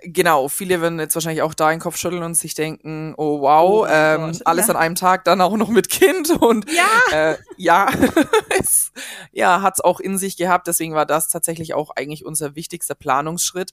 [0.04, 3.84] Genau, viele werden jetzt wahrscheinlich auch da den Kopf schütteln und sich denken, oh wow,
[3.84, 4.74] Oh ähm, Gott, alles ja.
[4.74, 7.32] an einem Tag, dann auch noch mit Kind und Ja.
[7.32, 7.88] äh, ja,
[8.60, 8.92] es,
[9.30, 10.66] ja, hat's auch in sich gehabt.
[10.66, 13.72] Deswegen war das tatsächlich auch eigentlich unser wichtigster Planungsschritt.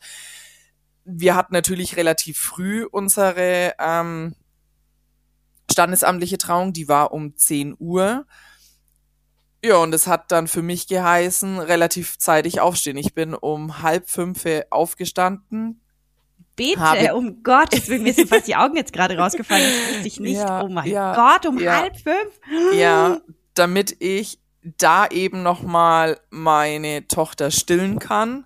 [1.06, 4.36] Wir hatten natürlich relativ früh unsere ähm,
[5.72, 8.26] standesamtliche Trauung, die war um 10 Uhr.
[9.64, 12.98] Ja, und es hat dann für mich geheißen, relativ zeitig aufstehen.
[12.98, 15.82] Ich bin um halb fünf aufgestanden.
[16.60, 19.66] Bitte, Habe- um Gottes Willen, mir sind fast die Augen jetzt gerade rausgefallen.
[19.66, 20.38] Das wusste ich nicht.
[20.38, 21.82] Ja, oh mein ja, Gott, um ja.
[21.82, 22.40] halb fünf?
[22.74, 23.20] Ja,
[23.54, 28.46] damit ich da eben noch mal meine Tochter stillen kann.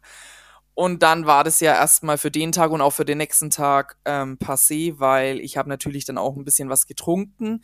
[0.75, 3.97] Und dann war das ja erstmal für den Tag und auch für den nächsten Tag
[4.05, 7.63] ähm, passé, weil ich habe natürlich dann auch ein bisschen was getrunken.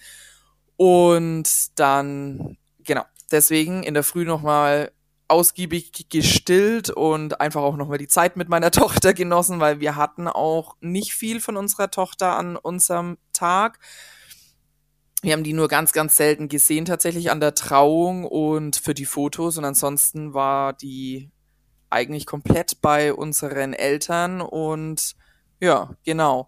[0.76, 4.92] Und dann, genau, deswegen in der Früh noch mal
[5.30, 9.96] ausgiebig gestillt und einfach auch noch mal die Zeit mit meiner Tochter genossen, weil wir
[9.96, 13.80] hatten auch nicht viel von unserer Tochter an unserem Tag.
[15.22, 19.06] Wir haben die nur ganz, ganz selten gesehen, tatsächlich an der Trauung und für die
[19.06, 19.58] Fotos.
[19.58, 21.30] Und ansonsten war die
[21.90, 24.40] eigentlich komplett bei unseren Eltern.
[24.40, 25.16] Und
[25.60, 26.48] ja, genau.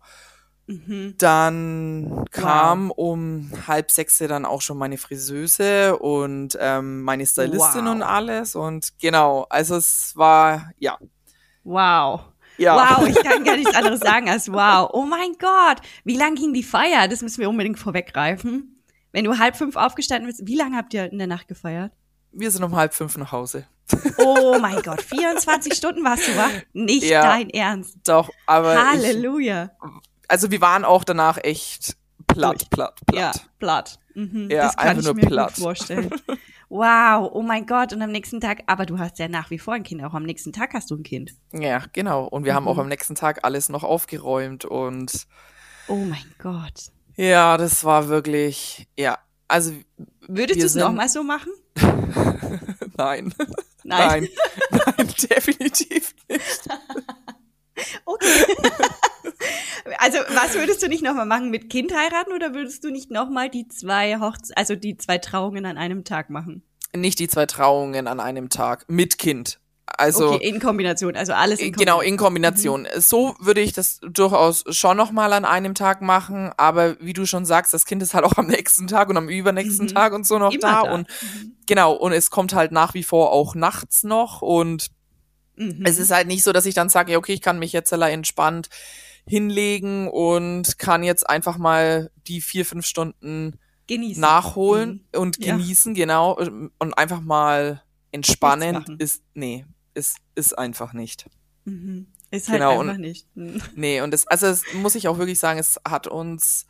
[0.88, 1.16] Mhm.
[1.18, 7.92] Dann kam um halb sechs dann auch schon meine Friseuse und ähm, meine Stylistin Wow.
[7.96, 8.56] und alles.
[8.56, 10.98] Und genau, also es war, ja.
[11.64, 12.22] Wow.
[12.58, 12.76] Ja.
[13.00, 14.90] Wow, ich kann gar nichts anderes sagen als wow.
[14.94, 17.08] Oh mein Gott, wie lang ging die Feier?
[17.08, 18.84] Das müssen wir unbedingt vorweggreifen.
[19.12, 21.92] Wenn du halb fünf aufgestanden bist, wie lange habt ihr in der Nacht gefeiert?
[22.32, 23.66] Wir sind um halb fünf nach Hause.
[24.18, 26.52] Oh mein Gott, 24 Stunden warst du wach?
[26.72, 27.24] Nicht Ja.
[27.24, 27.98] dein Ernst.
[28.08, 29.72] Doch, aber Halleluja.
[30.32, 31.96] Also wir waren auch danach echt
[32.28, 32.70] platt, durch.
[32.70, 33.50] platt, Ja, platt.
[33.60, 34.00] platt.
[34.16, 35.54] Mhm, Ja, das kann ich mir platt.
[35.56, 36.10] gut vorstellen.
[36.70, 37.92] Wow, oh mein Gott.
[37.94, 40.04] Und am nächsten Tag, aber du hast ja nach wie vor ein Kind.
[40.04, 41.34] Auch am nächsten Tag hast du ein Kind.
[41.52, 42.26] Ja, genau.
[42.26, 42.82] Und wir haben auch Mhm.
[42.82, 45.28] am nächsten Tag alles noch aufgeräumt und
[45.88, 46.92] Oh mein Gott.
[47.18, 49.18] ja, das war wirklich, ja,
[49.50, 49.74] also
[50.28, 51.52] Würdest du es nochmal so machen?
[52.98, 53.34] nein,
[53.84, 54.30] Nein.
[54.30, 54.30] nein,
[54.98, 56.62] nein, definitiv nicht.
[58.06, 58.46] Okay.
[59.98, 61.50] Also, was würdest du nicht nochmal machen?
[61.50, 65.66] Mit Kind heiraten oder würdest du nicht nochmal die zwei Hochze also die zwei Trauungen
[65.66, 66.64] an einem Tag machen?
[66.96, 69.60] Nicht die zwei Trauungen an einem Tag mit Kind.
[69.98, 72.14] Also okay, in Kombination, also alles in Genau, Kombination.
[72.14, 72.88] in Kombination.
[73.02, 77.46] So würde ich das durchaus schon nochmal an einem Tag machen, aber wie du schon
[77.46, 79.94] sagst, das Kind ist halt auch am nächsten Tag und am übernächsten Mhm.
[79.94, 80.84] Tag und so noch da.
[80.84, 80.94] da.
[80.94, 81.08] Und
[81.68, 84.88] genau, und es kommt halt nach wie vor auch nachts noch und
[85.58, 85.84] Mhm.
[85.86, 87.92] es ist halt nicht so, dass ich dann sage, ja, okay, ich kann mich jetzt
[87.92, 88.70] allein entspannt
[89.32, 94.20] hinlegen und kann jetzt einfach mal die vier, fünf Stunden Genießen.
[94.22, 95.20] nachholen Mhm.
[95.22, 95.56] und Ja.
[95.56, 101.28] genießen, genau, und einfach mal entspannen, ist, nee, ist, ist einfach nicht.
[101.64, 102.08] Mhm.
[102.30, 103.26] Ist halt Genau, einfach und- nicht.
[103.36, 103.62] Mhm.
[103.76, 106.66] Nee, und das, also das muss ich auch wirklich sagen, es hat uns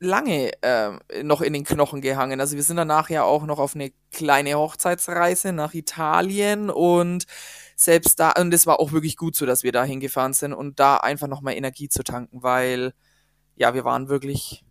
[0.00, 0.90] lange äh,
[1.22, 2.40] noch in den Knochen gehangen.
[2.40, 7.26] Also wir sind danach ja auch noch auf eine kleine Hochzeitsreise nach Italien und
[7.84, 10.78] selbst da, und es war auch wirklich gut so, dass wir da hingefahren sind und
[10.80, 12.94] da einfach nochmal Energie zu tanken, weil
[13.56, 14.64] ja, wir waren wirklich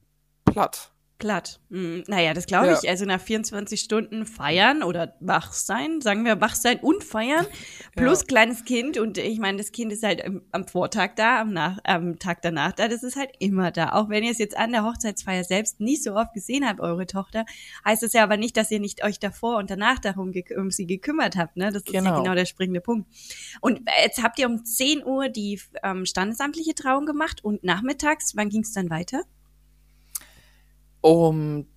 [0.45, 0.91] platt.
[1.21, 1.59] Platt.
[1.69, 2.03] Mhm.
[2.07, 2.79] Naja, das glaube Ja.
[2.81, 2.89] ich.
[2.89, 7.45] Also nach 24 Stunden feiern oder wach sein, sagen wir wach sein und feiern,
[7.95, 8.25] plus Ja.
[8.27, 8.97] kleines Kind.
[8.97, 12.73] Und ich meine, das Kind ist halt am, Vortag da, am, nach, am Tag danach
[12.73, 12.87] da.
[12.87, 13.93] Das ist halt immer da.
[13.93, 17.05] Auch wenn ihr es jetzt an der Hochzeitsfeier selbst nicht so oft gesehen habt, eure
[17.07, 17.45] Tochter,
[17.85, 20.87] heißt das ja aber nicht, dass ihr nicht euch davor und danach darum um sie
[20.87, 21.55] gekümmert habt.
[21.57, 21.71] Ne?
[21.71, 22.21] Das ist ja Genau.
[22.23, 23.07] genau der springende Punkt.
[23.61, 28.49] Und jetzt habt ihr um 10 Uhr die ähm, standesamtliche Trauung gemacht und nachmittags, wann
[28.49, 29.21] ging es dann weiter?
[31.01, 31.67] Um,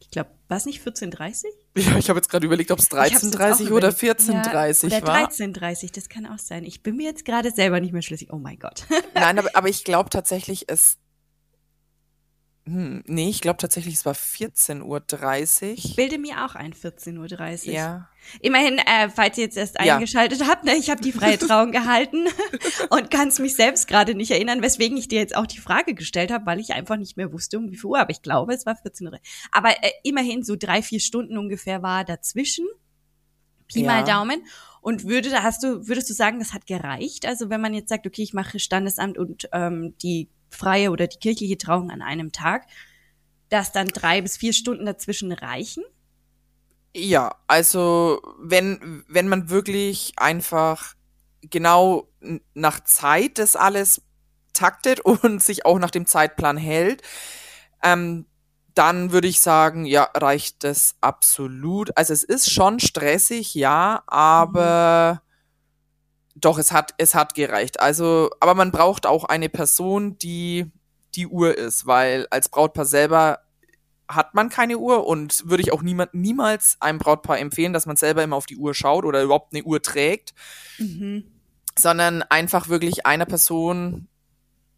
[0.00, 2.92] Ich glaube, war es nicht 14.30 ja, ich habe jetzt gerade überlegt, ob es Ich
[2.92, 3.98] hab's jetzt auch 13.30 oder überlegt.
[4.00, 5.30] 14.30 ja, oder war.
[5.30, 6.64] 13.30, das kann auch sein.
[6.64, 8.28] Ich bin mir jetzt gerade selber nicht mehr schlüssig.
[8.30, 8.84] Oh mein Gott.
[9.14, 10.98] Nein, aber, aber ich glaube tatsächlich, es.
[12.64, 15.72] Hm, nee, ich glaube tatsächlich, es war 14.30 Uhr.
[15.74, 17.72] Ich bilde mir auch ein 14.30 Uhr.
[17.74, 18.08] Ja.
[18.40, 19.94] Immerhin, äh, falls ihr jetzt erst Ja.
[19.96, 22.26] eingeschaltet habt, ne, ich habe die freie Trauung gehalten
[22.90, 25.94] und kann es mich selbst gerade nicht erinnern, weswegen ich dir jetzt auch die Frage
[25.94, 27.98] gestellt habe, weil ich einfach nicht mehr wusste, um wie viel Uhr.
[27.98, 29.18] Aber ich glaube, es war 14 Uhr.
[29.50, 32.66] Aber äh, immerhin so drei, vier Stunden ungefähr war dazwischen.
[33.66, 33.86] Pi Ja.
[33.88, 34.44] mal Daumen.
[34.82, 37.26] Und würde, da hast du, würdest du sagen, das hat gereicht?
[37.26, 41.18] Also wenn man jetzt sagt, okay, ich mache Standesamt und ähm, die freie oder die
[41.18, 42.66] kirchliche Trauung an einem Tag,
[43.48, 45.84] dass dann drei bis vier Stunden dazwischen reichen?
[46.94, 50.94] Ja, also wenn, wenn man wirklich einfach
[51.42, 52.08] genau
[52.54, 54.02] nach Zeit das alles
[54.52, 57.02] taktet und sich auch nach dem Zeitplan hält,
[57.82, 58.26] ähm,
[58.74, 61.96] dann würde ich sagen, ja, reicht das absolut.
[61.96, 65.22] Also es ist schon stressig, ja, aber
[66.34, 67.80] doch, es hat, es hat gereicht.
[67.80, 70.70] Also, aber man braucht auch eine Person, die
[71.14, 73.40] die Uhr ist, weil als Brautpaar selber
[74.08, 77.96] hat man keine Uhr und würde ich auch niemand, niemals einem Brautpaar empfehlen, dass man
[77.96, 80.34] selber immer auf die Uhr schaut oder überhaupt eine Uhr trägt,
[80.78, 81.24] Mhm.
[81.78, 84.08] sondern einfach wirklich einer Person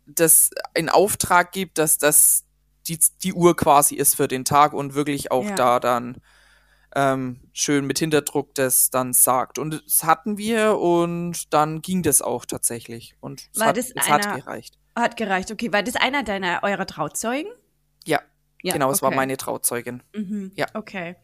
[0.07, 2.45] das in Auftrag gibt, dass das
[2.87, 5.55] die, die Uhr quasi ist für den Tag und wirklich auch Ja.
[5.55, 6.19] da dann
[6.95, 9.59] ähm, schön mit Hinterdruck das dann sagt.
[9.59, 13.15] Und das hatten wir und dann ging das auch tatsächlich.
[13.21, 14.79] Und es War hat, das es hat einer- gereicht.
[14.97, 15.73] Hat gereicht, okay.
[15.73, 17.51] War das einer deiner eurer Trauzeugen?
[18.07, 18.21] Ja,
[18.63, 19.17] Ja, genau, es war okay.
[19.17, 20.03] meine Trauzeugin.
[20.15, 20.53] Mhm.
[20.55, 20.67] Ja.
[20.73, 21.17] Okay.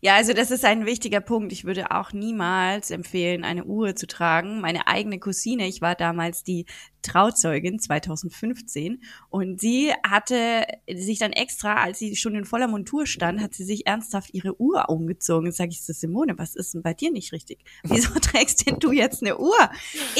[0.00, 1.52] Ja, also das ist ein wichtiger Punkt.
[1.52, 4.60] Ich würde auch niemals empfehlen, eine Uhr zu tragen.
[4.60, 6.66] Meine eigene Cousine, ich war damals die
[7.06, 13.40] Trauzeugin 2015 und sie hatte sich dann extra, als sie schon in voller Montur stand,
[13.40, 15.52] hat sie sich ernsthaft ihre Uhr umgezogen.
[15.52, 17.64] Sag ich so, Simone, was ist denn bei dir nicht richtig?
[17.82, 19.70] Wieso trägst denn du jetzt eine Uhr?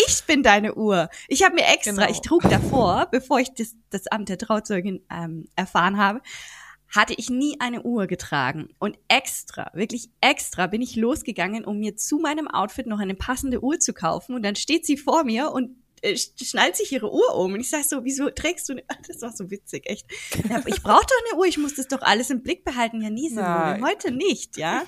[0.06, 1.08] Ich bin deine Uhr.
[1.28, 2.10] Ich habe mir extra, Genau.
[2.10, 6.20] ich trug davor, bevor ich das, das Amt der Trauzeugin ähm, erfahren habe,
[6.94, 8.68] hatte ich nie eine Uhr getragen.
[8.78, 13.62] Und extra, wirklich extra bin ich losgegangen, um mir zu meinem Outfit noch eine passende
[13.62, 14.34] Uhr zu kaufen.
[14.34, 15.70] Und dann steht sie vor mir und
[16.06, 17.52] äh, sch- schnallt sich ihre Uhr um.
[17.54, 20.06] Und ich sag so, wieso trägst du eine Das war so witzig, echt.
[20.66, 23.02] Ich brauche doch eine Uhr, ich muss das doch alles im Blick behalten.
[23.02, 24.84] Ja, nie, Simone, heute nicht, ja.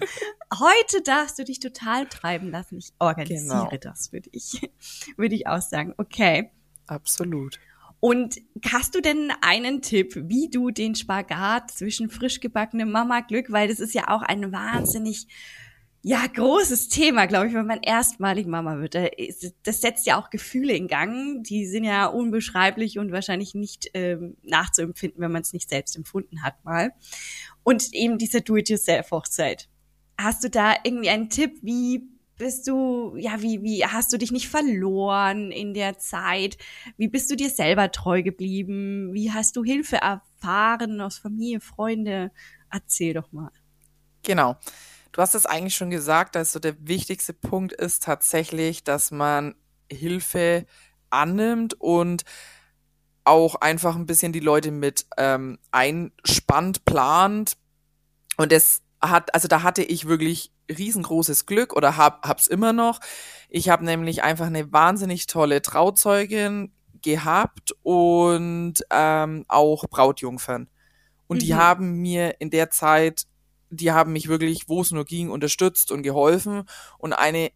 [0.58, 2.78] Heute darfst du dich total treiben lassen.
[2.78, 3.76] Ich organisiere Genau.
[3.80, 4.60] das, würde ich,
[5.16, 5.94] würde ich auch sagen.
[5.98, 6.50] Okay.
[6.86, 7.58] Absolut.
[8.00, 8.36] Und
[8.70, 13.80] hast du denn einen Tipp, wie du den Spagat zwischen frisch gebackenem Mama-Glück, weil das
[13.80, 15.26] ist ja auch ein wahnsinnig
[16.02, 18.94] Ja, großes Thema, glaube ich, wenn man erstmalig Mama wird.
[19.64, 21.42] Das setzt ja auch Gefühle in Gang.
[21.42, 26.42] Die sind ja unbeschreiblich und wahrscheinlich nicht ähm, nachzuempfinden, wenn man es nicht selbst empfunden
[26.42, 26.92] hat mal.
[27.64, 29.68] Und eben diese Do-it-yourself-Hochzeit.
[30.16, 32.08] Hast du da irgendwie einen Tipp, wie
[32.38, 36.56] bist du, ja, wie, wie hast du dich nicht verloren in der Zeit?
[36.96, 39.12] Wie bist du dir selber treu geblieben?
[39.12, 42.30] Wie hast du Hilfe erfahren aus Familie, Freunde?
[42.70, 43.50] Erzähl doch mal.
[44.22, 44.56] Genau.
[45.18, 49.56] Du hast es eigentlich schon gesagt, also der wichtigste Punkt ist tatsächlich, dass man
[49.90, 50.64] Hilfe
[51.10, 52.22] annimmt und
[53.24, 57.56] auch einfach ein bisschen die Leute mit ähm, einspannt, plant.
[58.36, 63.00] Und das hat, also da hatte ich wirklich riesengroßes Glück oder hab, hab's immer noch.
[63.48, 70.68] Ich habe nämlich einfach eine wahnsinnig tolle Trauzeugin gehabt und ähm, auch Brautjungfern.
[71.26, 71.40] Und mhm.
[71.40, 73.26] die haben mir in der Zeit
[73.70, 76.64] die haben mich wirklich, wo es nur ging, unterstützt und geholfen.
[76.98, 77.50] Und eine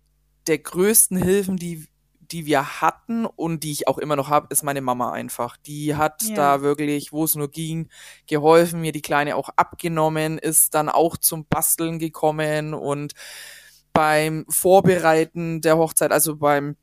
[0.46, 1.86] der größten Hilfen, die,
[2.20, 5.56] die wir hatten und die ich auch immer noch habe, ist meine Mama einfach.
[5.56, 6.34] Die hat ja.
[6.34, 7.88] da wirklich, wo es nur ging,
[8.26, 13.12] geholfen, mir die Kleine auch abgenommen, ist dann auch zum Basteln gekommen und
[13.92, 16.76] beim Vorbereiten der Hochzeit, also beim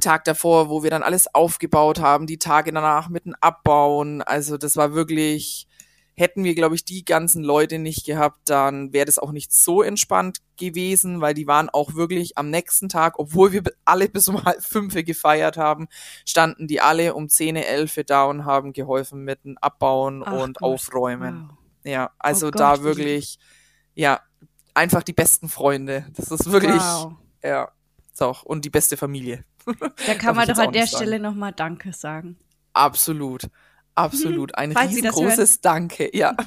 [0.00, 4.56] Tag davor, wo wir dann alles aufgebaut haben, die Tage danach mit dem Abbauen, also
[4.56, 5.68] das war wirklich
[6.14, 9.82] Hätten wir, glaube ich, die ganzen Leute nicht gehabt, dann wäre das auch nicht so
[9.82, 14.44] entspannt gewesen, weil die waren auch wirklich am nächsten Tag, obwohl wir alle bis um
[14.44, 15.88] halb fünf gefeiert haben,
[16.24, 20.58] standen die alle um zehn, elf da und haben geholfen mit dem Abbauen Ach und
[20.58, 20.62] Gott.
[20.62, 21.48] Aufräumen.
[21.48, 21.58] Wow.
[21.84, 23.38] Ja, also oh da Gott, wirklich,
[23.94, 24.20] ja,
[24.72, 26.06] einfach die besten Freunde.
[26.16, 27.12] Das ist wirklich, wow.
[27.42, 27.70] ja,
[28.12, 29.44] so, und die beste Familie.
[30.06, 32.38] Da kann man doch an der Stelle nochmal Danke sagen.
[32.72, 33.48] Absolut.
[33.94, 34.56] Absolut.
[34.56, 36.36] Ein riesengroßes Danke, ja.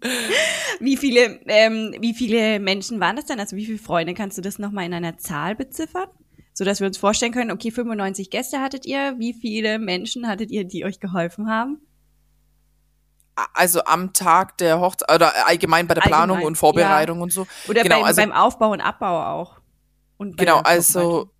[0.80, 3.40] wie viele, ähm, wie viele Menschen waren das denn?
[3.40, 6.08] Also wie viele Freunde kannst du das nochmal in einer Zahl beziffern?
[6.54, 9.14] So dass wir uns vorstellen können, okay, 95 Gäste hattet ihr.
[9.18, 11.80] Wie viele Menschen hattet ihr, die euch geholfen haben?
[13.54, 17.22] Also am Tag der Hochzeit oder allgemein bei der allgemein, Planung und Vorbereitung ja.
[17.22, 17.46] und so.
[17.68, 19.60] Oder genau, beim, also, beim Aufbau und Abbau auch.
[20.16, 21.30] Und genau, also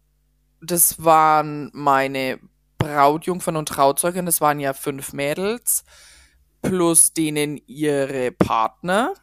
[0.61, 2.39] das waren meine
[2.79, 5.85] Brautjungfern und Trauzeugen, das waren ja fünf Mädels,
[6.63, 9.15] plus denen ihre Partner.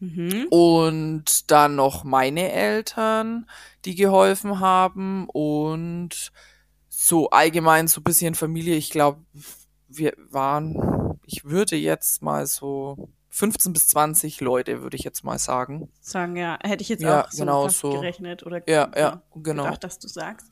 [0.00, 0.46] Mhm.
[0.50, 3.48] Und dann noch meine Eltern,
[3.84, 5.28] die geholfen haben.
[5.28, 6.32] Und
[6.88, 8.76] so allgemein so ein bisschen Familie.
[8.76, 9.24] Ich glaube,
[9.88, 15.38] wir waren, ich würde jetzt mal so 15 bis 20 Leute, würde ich jetzt mal
[15.38, 15.90] sagen.
[16.00, 16.58] Sagen, ja.
[16.62, 17.90] Hätte ich jetzt ja, auch so genau so.
[17.90, 19.64] gerechnet oder ja, ja, genau.
[19.64, 20.46] gedacht, dass du sagst.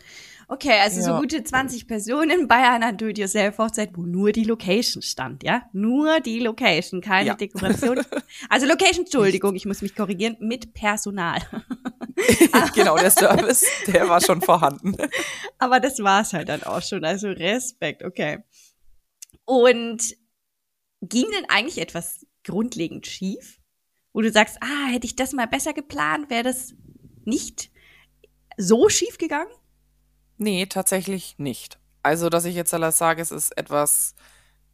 [0.53, 1.07] Okay, also ja.
[1.07, 5.63] so gute 20 Personen bei einer Do-it-yourself-Hochzeit, wo nur die Location stand, ja?
[5.73, 7.35] Nur die Location, keine ja.
[7.35, 8.05] Dekoration.
[8.51, 11.41] Also Location, Entschuldigung, ich muss mich korrigieren, mit Personal.
[12.75, 14.95] genau, der Service, der war schon vorhanden.
[15.59, 18.41] Aber das war's halt dann auch schon, also Respekt, okay.
[19.47, 20.03] Und
[21.01, 23.59] ging denn eigentlich etwas grundlegend schief?
[24.13, 26.75] Wo du sagst, ah, hätte ich das mal besser geplant, wäre das
[27.25, 27.71] nicht
[28.59, 29.51] so schief gegangen?
[30.43, 31.79] Nee, tatsächlich nicht.
[32.03, 34.17] Also, dass ich jetzt alles sage, es ist etwas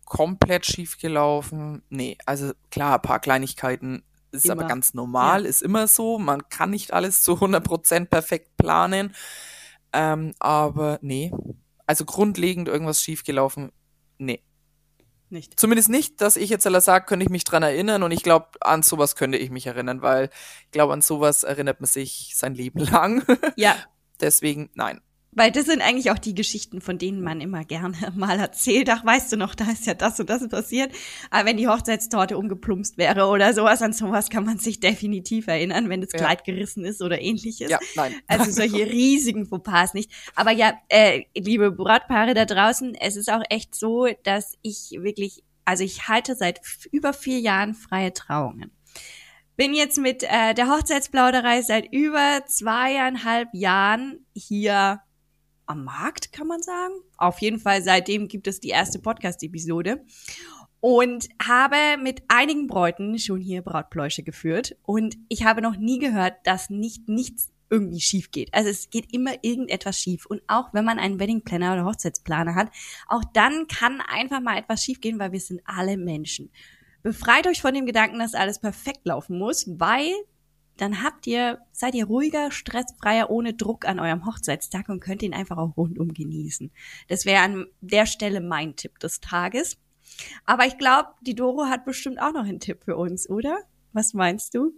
[0.06, 1.82] komplett schief gelaufen.
[1.90, 4.02] Nee, also klar, ein paar Kleinigkeiten
[4.32, 4.54] ist immer.
[4.54, 5.48] aber ganz normal, ja.
[5.48, 6.18] ist immer so.
[6.18, 9.14] Man kann nicht alles zu 100% perfekt planen.
[9.92, 11.32] Ähm, aber nee,
[11.86, 13.70] also grundlegend irgendwas schief gelaufen,
[14.16, 14.42] nee.
[15.28, 15.60] Nicht.
[15.60, 18.48] Zumindest nicht, dass ich jetzt alles sage, könnte ich mich dran erinnern und ich glaube,
[18.62, 20.30] an sowas könnte ich mich erinnern, weil
[20.64, 23.22] ich glaube, an sowas erinnert man sich sein Leben lang.
[23.56, 23.76] Ja.
[24.20, 25.02] Deswegen, nein.
[25.32, 28.88] Weil das sind eigentlich auch die Geschichten, von denen man immer gerne mal erzählt.
[28.90, 30.92] Ach, weißt du noch, da ist ja das und das passiert.
[31.30, 35.88] Aber wenn die Hochzeitstorte umgeplumpst wäre oder sowas, an sowas kann man sich definitiv erinnern,
[35.88, 36.18] wenn das ja.
[36.18, 37.70] Kleid gerissen ist oder ähnliches.
[37.70, 38.14] Ja, nein.
[38.26, 40.10] Also solche riesigen Fauxpas nicht.
[40.34, 45.44] Aber ja, äh, liebe Brautpaare da draußen, es ist auch echt so, dass ich wirklich,
[45.64, 46.60] also ich halte seit
[46.90, 48.72] über vier Jahren freie Trauungen
[49.58, 55.00] bin jetzt mit äh, der Hochzeitsplauderei seit über zweieinhalb Jahren hier
[55.68, 56.94] am Markt, kann man sagen.
[57.16, 60.04] Auf jeden Fall seitdem gibt es die erste Podcast-Episode.
[60.80, 64.76] Und habe mit einigen Bräuten schon hier Brautpläusche geführt.
[64.82, 68.54] Und ich habe noch nie gehört, dass nicht nichts irgendwie schief geht.
[68.54, 70.26] Also es geht immer irgendetwas schief.
[70.26, 72.70] Und auch wenn man einen Wedding Planner oder Hochzeitsplaner hat,
[73.08, 76.50] auch dann kann einfach mal etwas schief gehen, weil wir sind alle Menschen.
[77.02, 80.12] Befreit euch von dem Gedanken, dass alles perfekt laufen muss, weil
[80.80, 85.34] dann habt ihr, seid ihr ruhiger, stressfreier, ohne Druck an eurem Hochzeitstag und könnt ihn
[85.34, 86.70] einfach auch rundum genießen.
[87.08, 89.76] Das wäre an der Stelle mein Tipp des Tages.
[90.46, 93.58] Aber ich glaube, die Doro hat bestimmt auch noch einen Tipp für uns, oder?
[93.92, 94.72] Was meinst du?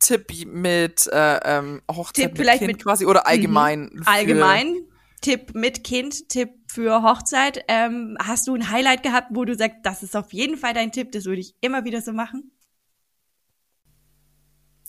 [0.00, 3.90] Tipp mit äh, ähm, Hochzeit Tipp mit vielleicht kind mit- quasi oder allgemein?
[3.94, 4.76] für- Allgemein,
[5.20, 7.64] Tipp mit Kind, Tipp für Hochzeit.
[7.68, 10.92] Ähm, hast du ein Highlight gehabt, wo du sagst, das ist auf jeden Fall dein
[10.92, 12.50] Tipp, das würde ich immer wieder so machen?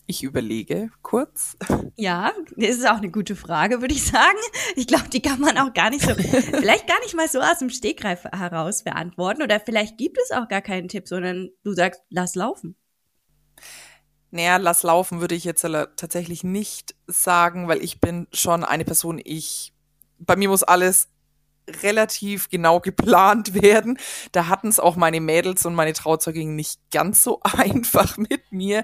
[0.09, 1.55] Ich überlege kurz.
[1.95, 4.39] Ja, das ist auch eine gute Frage, würde ich sagen.
[4.75, 7.59] Ich glaube, die kann man auch gar nicht so, vielleicht gar nicht mal so aus
[7.59, 9.43] dem Stegreif heraus beantworten.
[9.43, 12.75] Oder vielleicht gibt es auch gar keinen Tipp, sondern du sagst, lass laufen.
[14.31, 19.21] Naja, lass laufen würde ich jetzt tatsächlich nicht sagen, weil ich bin schon eine Person,
[19.23, 19.73] ich,
[20.17, 21.09] bei mir muss alles
[21.83, 23.97] relativ genau geplant werden.
[24.31, 28.83] Da hatten es auch meine Mädels und meine Trauzeuginnen nicht ganz so einfach mit mir,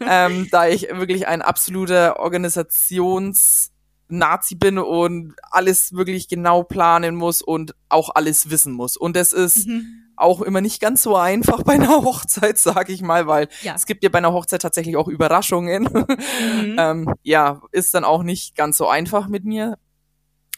[0.00, 7.74] ähm, da ich wirklich ein absoluter Organisations-Nazi bin und alles wirklich genau planen muss und
[7.88, 8.96] auch alles wissen muss.
[8.96, 9.68] Und das ist
[10.16, 13.74] auch immer nicht ganz so einfach bei einer Hochzeit, sage ich mal, weil Ja.
[13.74, 15.84] es gibt ja bei einer Hochzeit tatsächlich auch Überraschungen.
[15.84, 16.76] Mhm.
[16.78, 19.78] ähm, ja, ist dann auch nicht ganz so einfach mit mir.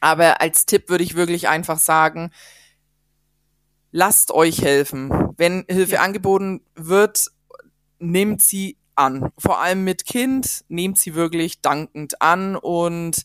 [0.05, 2.31] Aber als Tipp würde ich wirklich einfach sagen,
[3.91, 5.11] lasst euch helfen.
[5.39, 6.03] Wenn Hilfe Ja.
[6.03, 7.29] angeboten wird,
[7.99, 9.31] nehmt sie an.
[9.39, 13.25] Vor allem mit Kind, nehmt sie wirklich dankend an und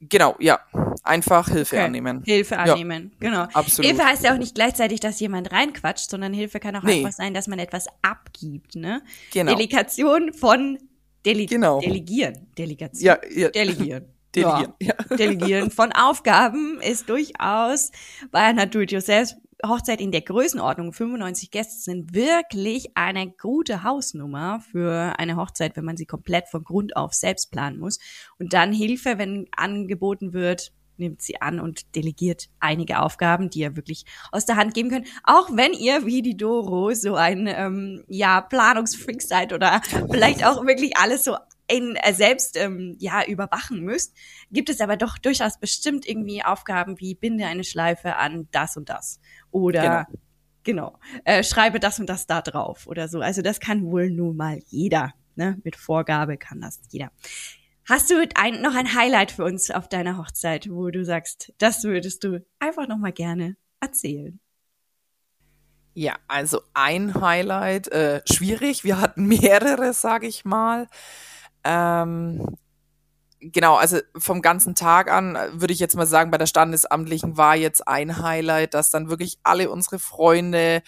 [0.00, 0.60] genau, ja,
[1.02, 1.84] einfach Hilfe Okay.
[1.86, 2.22] annehmen.
[2.24, 2.60] Hilfe Ja.
[2.72, 3.42] annehmen, genau.
[3.52, 3.90] Absolut.
[3.90, 6.98] Hilfe heißt ja auch nicht gleichzeitig, dass jemand reinquatscht, sondern Hilfe kann auch Nee.
[7.04, 9.02] einfach sein, dass man etwas abgibt, ne?
[9.32, 9.52] Genau.
[9.52, 10.78] Delegation von
[11.26, 11.80] Dele Genau.
[11.80, 12.46] Delegieren.
[12.56, 13.04] Delegation.
[13.04, 13.48] Ja, ja.
[13.48, 14.13] Delegieren.
[14.34, 14.74] Delegieren.
[14.80, 14.94] Ja.
[15.16, 17.90] Delegieren von Aufgaben ist durchaus
[18.30, 19.34] bei einer Do-it-yourself
[19.66, 25.84] Hochzeit in der Größenordnung 95 Gäste sind wirklich eine gute Hausnummer für eine Hochzeit, wenn
[25.84, 27.98] man sie komplett von Grund auf selbst planen muss.
[28.38, 33.76] Und dann Hilfe, wenn angeboten wird, nimmt sie an und delegiert einige Aufgaben, die ihr
[33.76, 35.08] wirklich aus der Hand geben könnt.
[35.24, 39.80] Auch wenn ihr wie die Doro so ein ähm, ja Planungsfreak seid oder
[40.10, 44.14] vielleicht auch wirklich alles so in äh, selbst ähm, ja überwachen müsst,
[44.50, 48.88] gibt es aber doch durchaus bestimmt irgendwie Aufgaben wie binde eine Schleife an das und
[48.88, 50.06] das oder
[50.64, 53.20] genau, äh, schreibe das und das da drauf oder so.
[53.20, 55.58] Also das kann wohl nun mal jeder, ne?
[55.62, 57.10] Mit Vorgabe kann das jeder.
[57.86, 61.84] Hast du ein, noch ein Highlight für uns auf deiner Hochzeit, wo du sagst, das
[61.84, 64.40] würdest du einfach noch mal gerne erzählen?
[65.92, 68.84] Ja, also ein Highlight, äh, schwierig.
[68.84, 70.88] Wir hatten mehrere, sage ich mal.
[71.64, 72.56] Ähm,
[73.40, 77.36] genau, also vom ganzen Tag an äh, würde ich jetzt mal sagen, bei der Standesamtlichen
[77.36, 80.82] war jetzt ein Highlight, dass dann wirklich alle unsere Freunde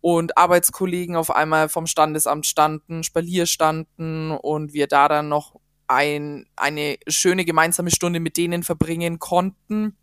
[0.00, 5.56] und Arbeitskollegen auf einmal vom Standesamt standen, Spalier standen und wir da dann noch
[5.88, 9.96] ein, eine schöne gemeinsame Stunde mit denen verbringen konnten.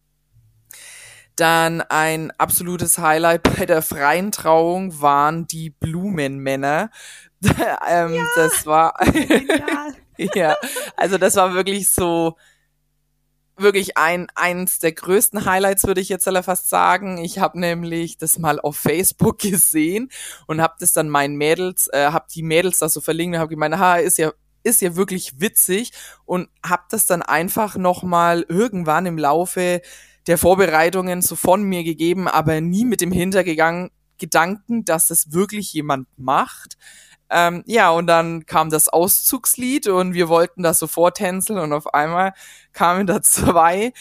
[1.35, 6.89] Dann ein absolutes Highlight bei der freien Trauung waren die Blumenmänner.
[7.89, 8.95] ähm, Das war.
[10.35, 10.55] ja,
[10.95, 12.37] also das war wirklich so
[13.59, 17.17] wirklich ein eins der größten Highlights würde ich jetzt fast sagen.
[17.17, 20.09] Ich habe nämlich das mal auf Facebook gesehen
[20.45, 23.49] und habe das dann meinen Mädels, äh, habe die Mädels da so verlinkt und habe
[23.49, 24.31] gemeint, ha, ist ja
[24.63, 25.91] ist ja wirklich witzig
[26.25, 29.81] und habe das dann einfach noch mal irgendwann im Laufe
[30.27, 35.71] der Vorbereitungen so von mir gegeben, aber nie mit dem Hintergegangen Gedanken, dass das wirklich
[35.73, 36.77] jemand macht.
[37.29, 41.93] Ähm, ja, und dann kam das Auszugslied und wir wollten das sofort tänzeln und auf
[41.93, 42.33] einmal
[42.73, 43.91] kamen da zwei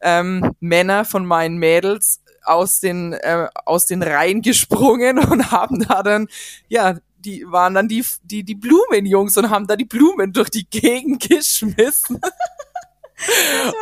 [0.00, 6.02] ähm, Männer von meinen Mädels aus den äh, aus den Reihen gesprungen und haben da
[6.02, 6.28] dann
[6.68, 10.68] ja die waren dann die die die Blumenjungs und haben da die Blumen durch die
[10.68, 12.20] Gegend geschmissen.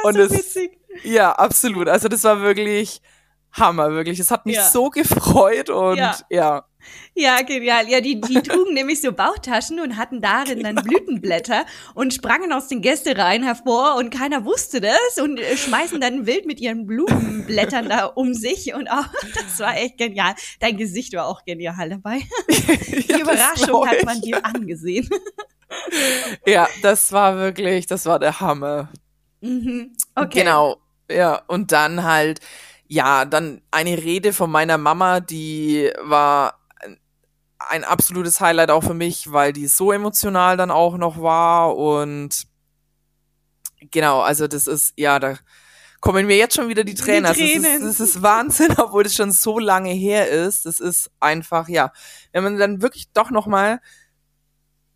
[0.04, 0.56] Und so es
[1.02, 1.88] ja absolut.
[1.88, 3.00] Also das war wirklich
[3.52, 4.18] Hammer wirklich.
[4.20, 4.68] Es hat mich Ja.
[4.68, 6.16] so gefreut und Ja.
[6.30, 6.64] ja
[7.14, 7.88] Ja, genial.
[7.88, 11.64] Ja, die, die trugen nämlich so Bauchtaschen und hatten darin dann Blütenblätter
[11.94, 16.46] und sprangen aus den Gästereien hervor und keiner wusste das und äh, schmeißen dann wild
[16.46, 20.34] mit ihren Blumenblättern da um sich und auch, das war echt genial.
[20.60, 22.20] Dein Gesicht war auch genial dabei.
[22.48, 25.08] Die Ja, Überraschung hat man dir angesehen.
[26.46, 28.90] Ja, das war wirklich, das war der Hammer.
[29.40, 29.94] Mhm.
[30.14, 30.40] Okay.
[30.40, 30.76] Genau.
[31.10, 32.40] Ja, und dann halt,
[32.88, 36.58] ja, dann eine Rede von meiner Mama, die war
[37.68, 42.46] ein- absolutes Highlight auch für mich, weil die so emotional dann auch noch war und
[43.90, 45.36] genau, also das ist, ja, da
[46.00, 47.26] kommen mir jetzt schon wieder die Tränen.
[47.26, 47.80] Also Tränen.
[47.82, 50.66] Das, ist, das ist Wahnsinn, obwohl das schon so lange her ist.
[50.66, 51.92] Das ist einfach, ja,
[52.32, 53.80] wenn man dann wirklich doch noch mal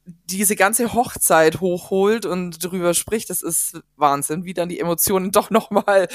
[0.04, 5.50] diese ganze Hochzeit hochholt und drüber spricht, das ist Wahnsinn, wie dann die Emotionen doch
[5.50, 6.08] noch mal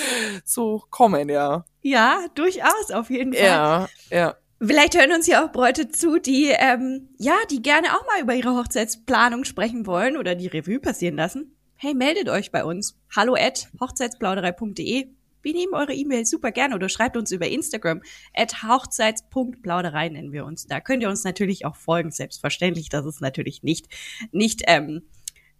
[0.45, 1.65] so kommen, ja.
[1.81, 3.43] Ja, durchaus, auf jeden Fall.
[3.43, 4.35] Ja, ja.
[4.63, 8.35] Vielleicht hören uns ja auch Bräute zu, die ähm, ja, die gerne auch mal über
[8.35, 11.57] ihre Hochzeitsplanung sprechen wollen oder die Revue passieren lassen.
[11.75, 12.95] Hey, meldet euch bei uns.
[13.15, 15.07] Hallo at hochzeitsplauderei.de.
[15.41, 18.03] Wir nehmen eure E-Mail super gerne oder schreibt uns über Instagram
[18.35, 20.67] at hochzeits.plauderei nennen wir uns.
[20.67, 22.11] Da könnt ihr uns natürlich auch folgen.
[22.11, 23.87] Selbstverständlich, das ist natürlich nicht
[24.31, 25.01] nicht ähm,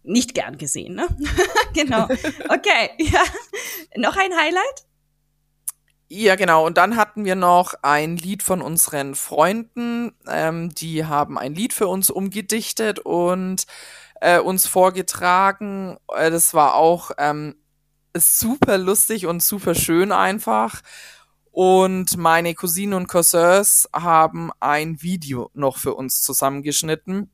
[0.04, 1.08] nicht gern gesehen, ne?
[1.74, 2.04] genau.
[2.04, 3.24] Okay, ja.
[3.96, 4.86] Noch ein Highlight?
[6.14, 6.66] Ja, genau.
[6.66, 10.12] Und dann hatten wir noch ein Lied von unseren Freunden.
[10.28, 13.64] Ähm, die haben ein Lied für uns umgedichtet und
[14.20, 15.96] äh, uns vorgetragen.
[16.14, 17.54] Äh, das war auch ähm,
[18.14, 20.82] super lustig und super schön einfach.
[21.50, 27.30] Und meine Cousinen und Cousins haben ein Video noch für uns zusammengeschnitten.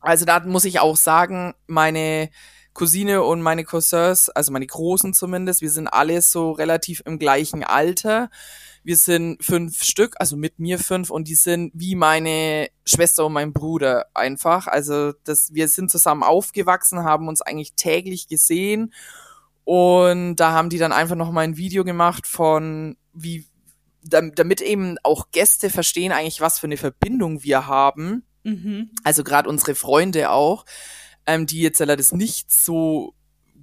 [0.00, 2.30] Also da muss ich auch sagen, meine
[2.74, 7.64] Cousine und meine Cousins, also meine Großen zumindest, wir sind alle so relativ im gleichen
[7.64, 8.30] Alter.
[8.84, 13.32] Wir sind fünf Stück, also mit mir fünf und die sind wie meine Schwester und
[13.32, 14.66] mein Bruder einfach.
[14.66, 18.92] Also das, wir sind zusammen aufgewachsen, haben uns eigentlich täglich gesehen
[19.64, 23.46] und da haben die dann einfach noch mal ein Video gemacht von wie
[24.04, 28.24] damit eben auch Gäste verstehen eigentlich, was für eine Verbindung wir haben.
[28.42, 28.90] Mhm.
[29.04, 30.64] Also gerade unsere Freunde auch
[31.26, 33.14] ähm, die jetzt leider das nicht so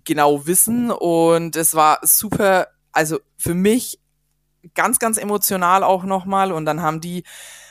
[0.03, 0.91] genau wissen.
[0.91, 3.99] Und es war super, also für mich
[4.73, 6.51] ganz, ganz emotional auch nochmal.
[6.51, 7.23] Und dann haben die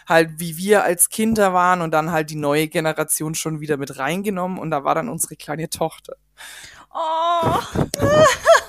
[0.07, 3.99] halt, wie wir als Kinder waren und dann halt die neue Generation schon wieder mit
[3.99, 4.59] reingenommen.
[4.59, 6.17] Und da war dann unsere kleine Tochter.
[6.93, 7.59] Oh.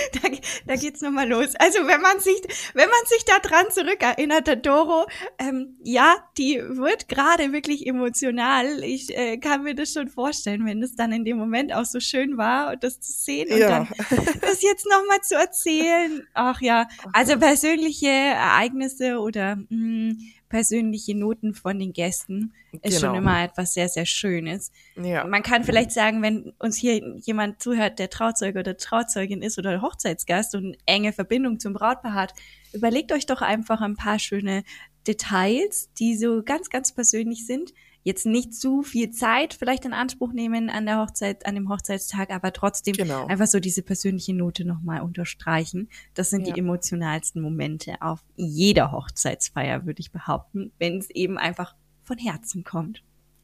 [0.22, 0.28] da,
[0.66, 1.54] da geht's nochmal los.
[1.56, 2.40] Also wenn man sich,
[2.74, 5.06] wenn man sich da dran zurückerinnert, der Doro,
[5.38, 8.82] ähm, ja, die wird gerade wirklich emotional.
[8.84, 12.00] Ich äh, kann mir das schon vorstellen, wenn es dann in dem Moment auch so
[12.00, 13.68] schön war, das zu sehen und ja.
[13.68, 13.88] dann
[14.40, 16.26] das jetzt nochmal zu erzählen.
[16.34, 20.18] Ach ja, also persönliche Ereignisse oder mh, mm,
[20.50, 23.14] persönliche Noten von den Gästen ist genau.
[23.14, 24.70] schon immer etwas sehr, sehr Schönes.
[25.02, 25.24] Ja.
[25.24, 29.80] Man kann vielleicht sagen, wenn uns hier jemand zuhört, der Trauzeuge oder Trauzeugin ist oder
[29.80, 32.34] Hochzeitsgast und enge Verbindung zum Brautpaar hat,
[32.74, 34.64] überlegt euch doch einfach ein paar schöne
[35.06, 37.72] Details, die so ganz, ganz persönlich sind,
[38.02, 42.30] jetzt nicht zu viel Zeit vielleicht in Anspruch nehmen an der Hochzeit, an dem Hochzeitstag,
[42.30, 43.26] aber trotzdem genau.
[43.26, 45.88] einfach so diese persönliche Note nochmal unterstreichen.
[46.14, 46.54] Das sind ja.
[46.54, 52.64] die emotionalsten Momente auf jeder Hochzeitsfeier, würde ich behaupten, wenn es eben einfach von Herzen
[52.64, 53.02] kommt.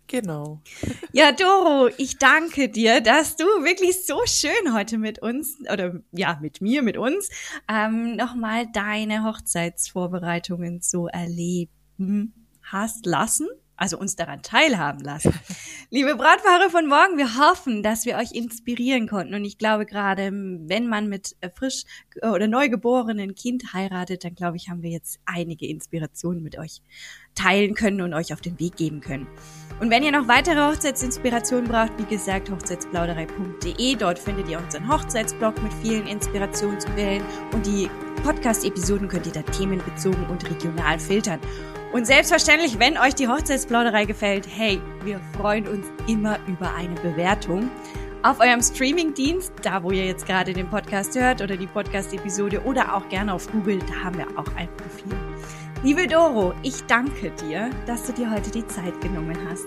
[0.09, 0.61] Genau.
[1.13, 6.39] Ja, Doro, ich danke dir, dass du wirklich so schön heute mit uns oder ja,
[6.41, 7.29] mit mir, mit uns
[7.69, 12.33] ähm, nochmal deine Hochzeitsvorbereitungen so erleben
[12.63, 15.33] hast lassen also uns daran teilhaben lassen.
[15.91, 19.35] Liebe Brautpaare von morgen, wir hoffen, dass wir euch inspirieren konnten.
[19.35, 21.85] Und ich glaube, gerade wenn man mit äh, frisch
[22.23, 26.81] oder neugeborenen Kind heiratet, dann glaube ich, haben wir jetzt einige Inspirationen mit euch
[27.35, 29.27] teilen können und euch auf den Weg geben können.
[29.79, 33.95] Und wenn ihr noch weitere Hochzeitsinspirationen braucht, wie gesagt, hochzeitsplauderei.de.
[33.97, 37.23] Dort findet ihr unseren Hochzeitsblog mit vielen Inspirationsquellen
[37.53, 37.91] und die
[38.23, 41.41] Podcast-Episoden könnt ihr da themenbezogen und regional filtern.
[41.97, 47.71] Und selbstverständlich, wenn euch die Hochzeitsplauderei gefällt, hey, wir freuen uns immer über eine Bewertung.
[48.23, 52.95] Auf eurem Streamingdienst, da wo ihr jetzt gerade den Podcast hört oder die Podcast-Episode oder
[52.95, 55.19] auch gerne auf Google, da haben wir auch ein Profil.
[55.85, 59.65] Liebe Doro, ich danke dir, dass du dir heute die Zeit genommen hast.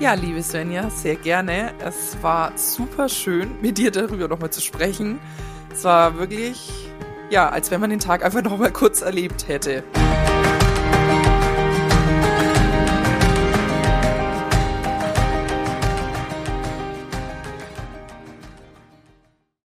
[0.00, 1.72] Ja, liebe Svenja, sehr gerne.
[1.78, 5.18] Es war super schön, mit dir darüber nochmal zu sprechen.
[5.72, 6.90] Es war wirklich,
[7.30, 9.82] ja, als wenn man den Tag einfach nochmal kurz erlebt hätte.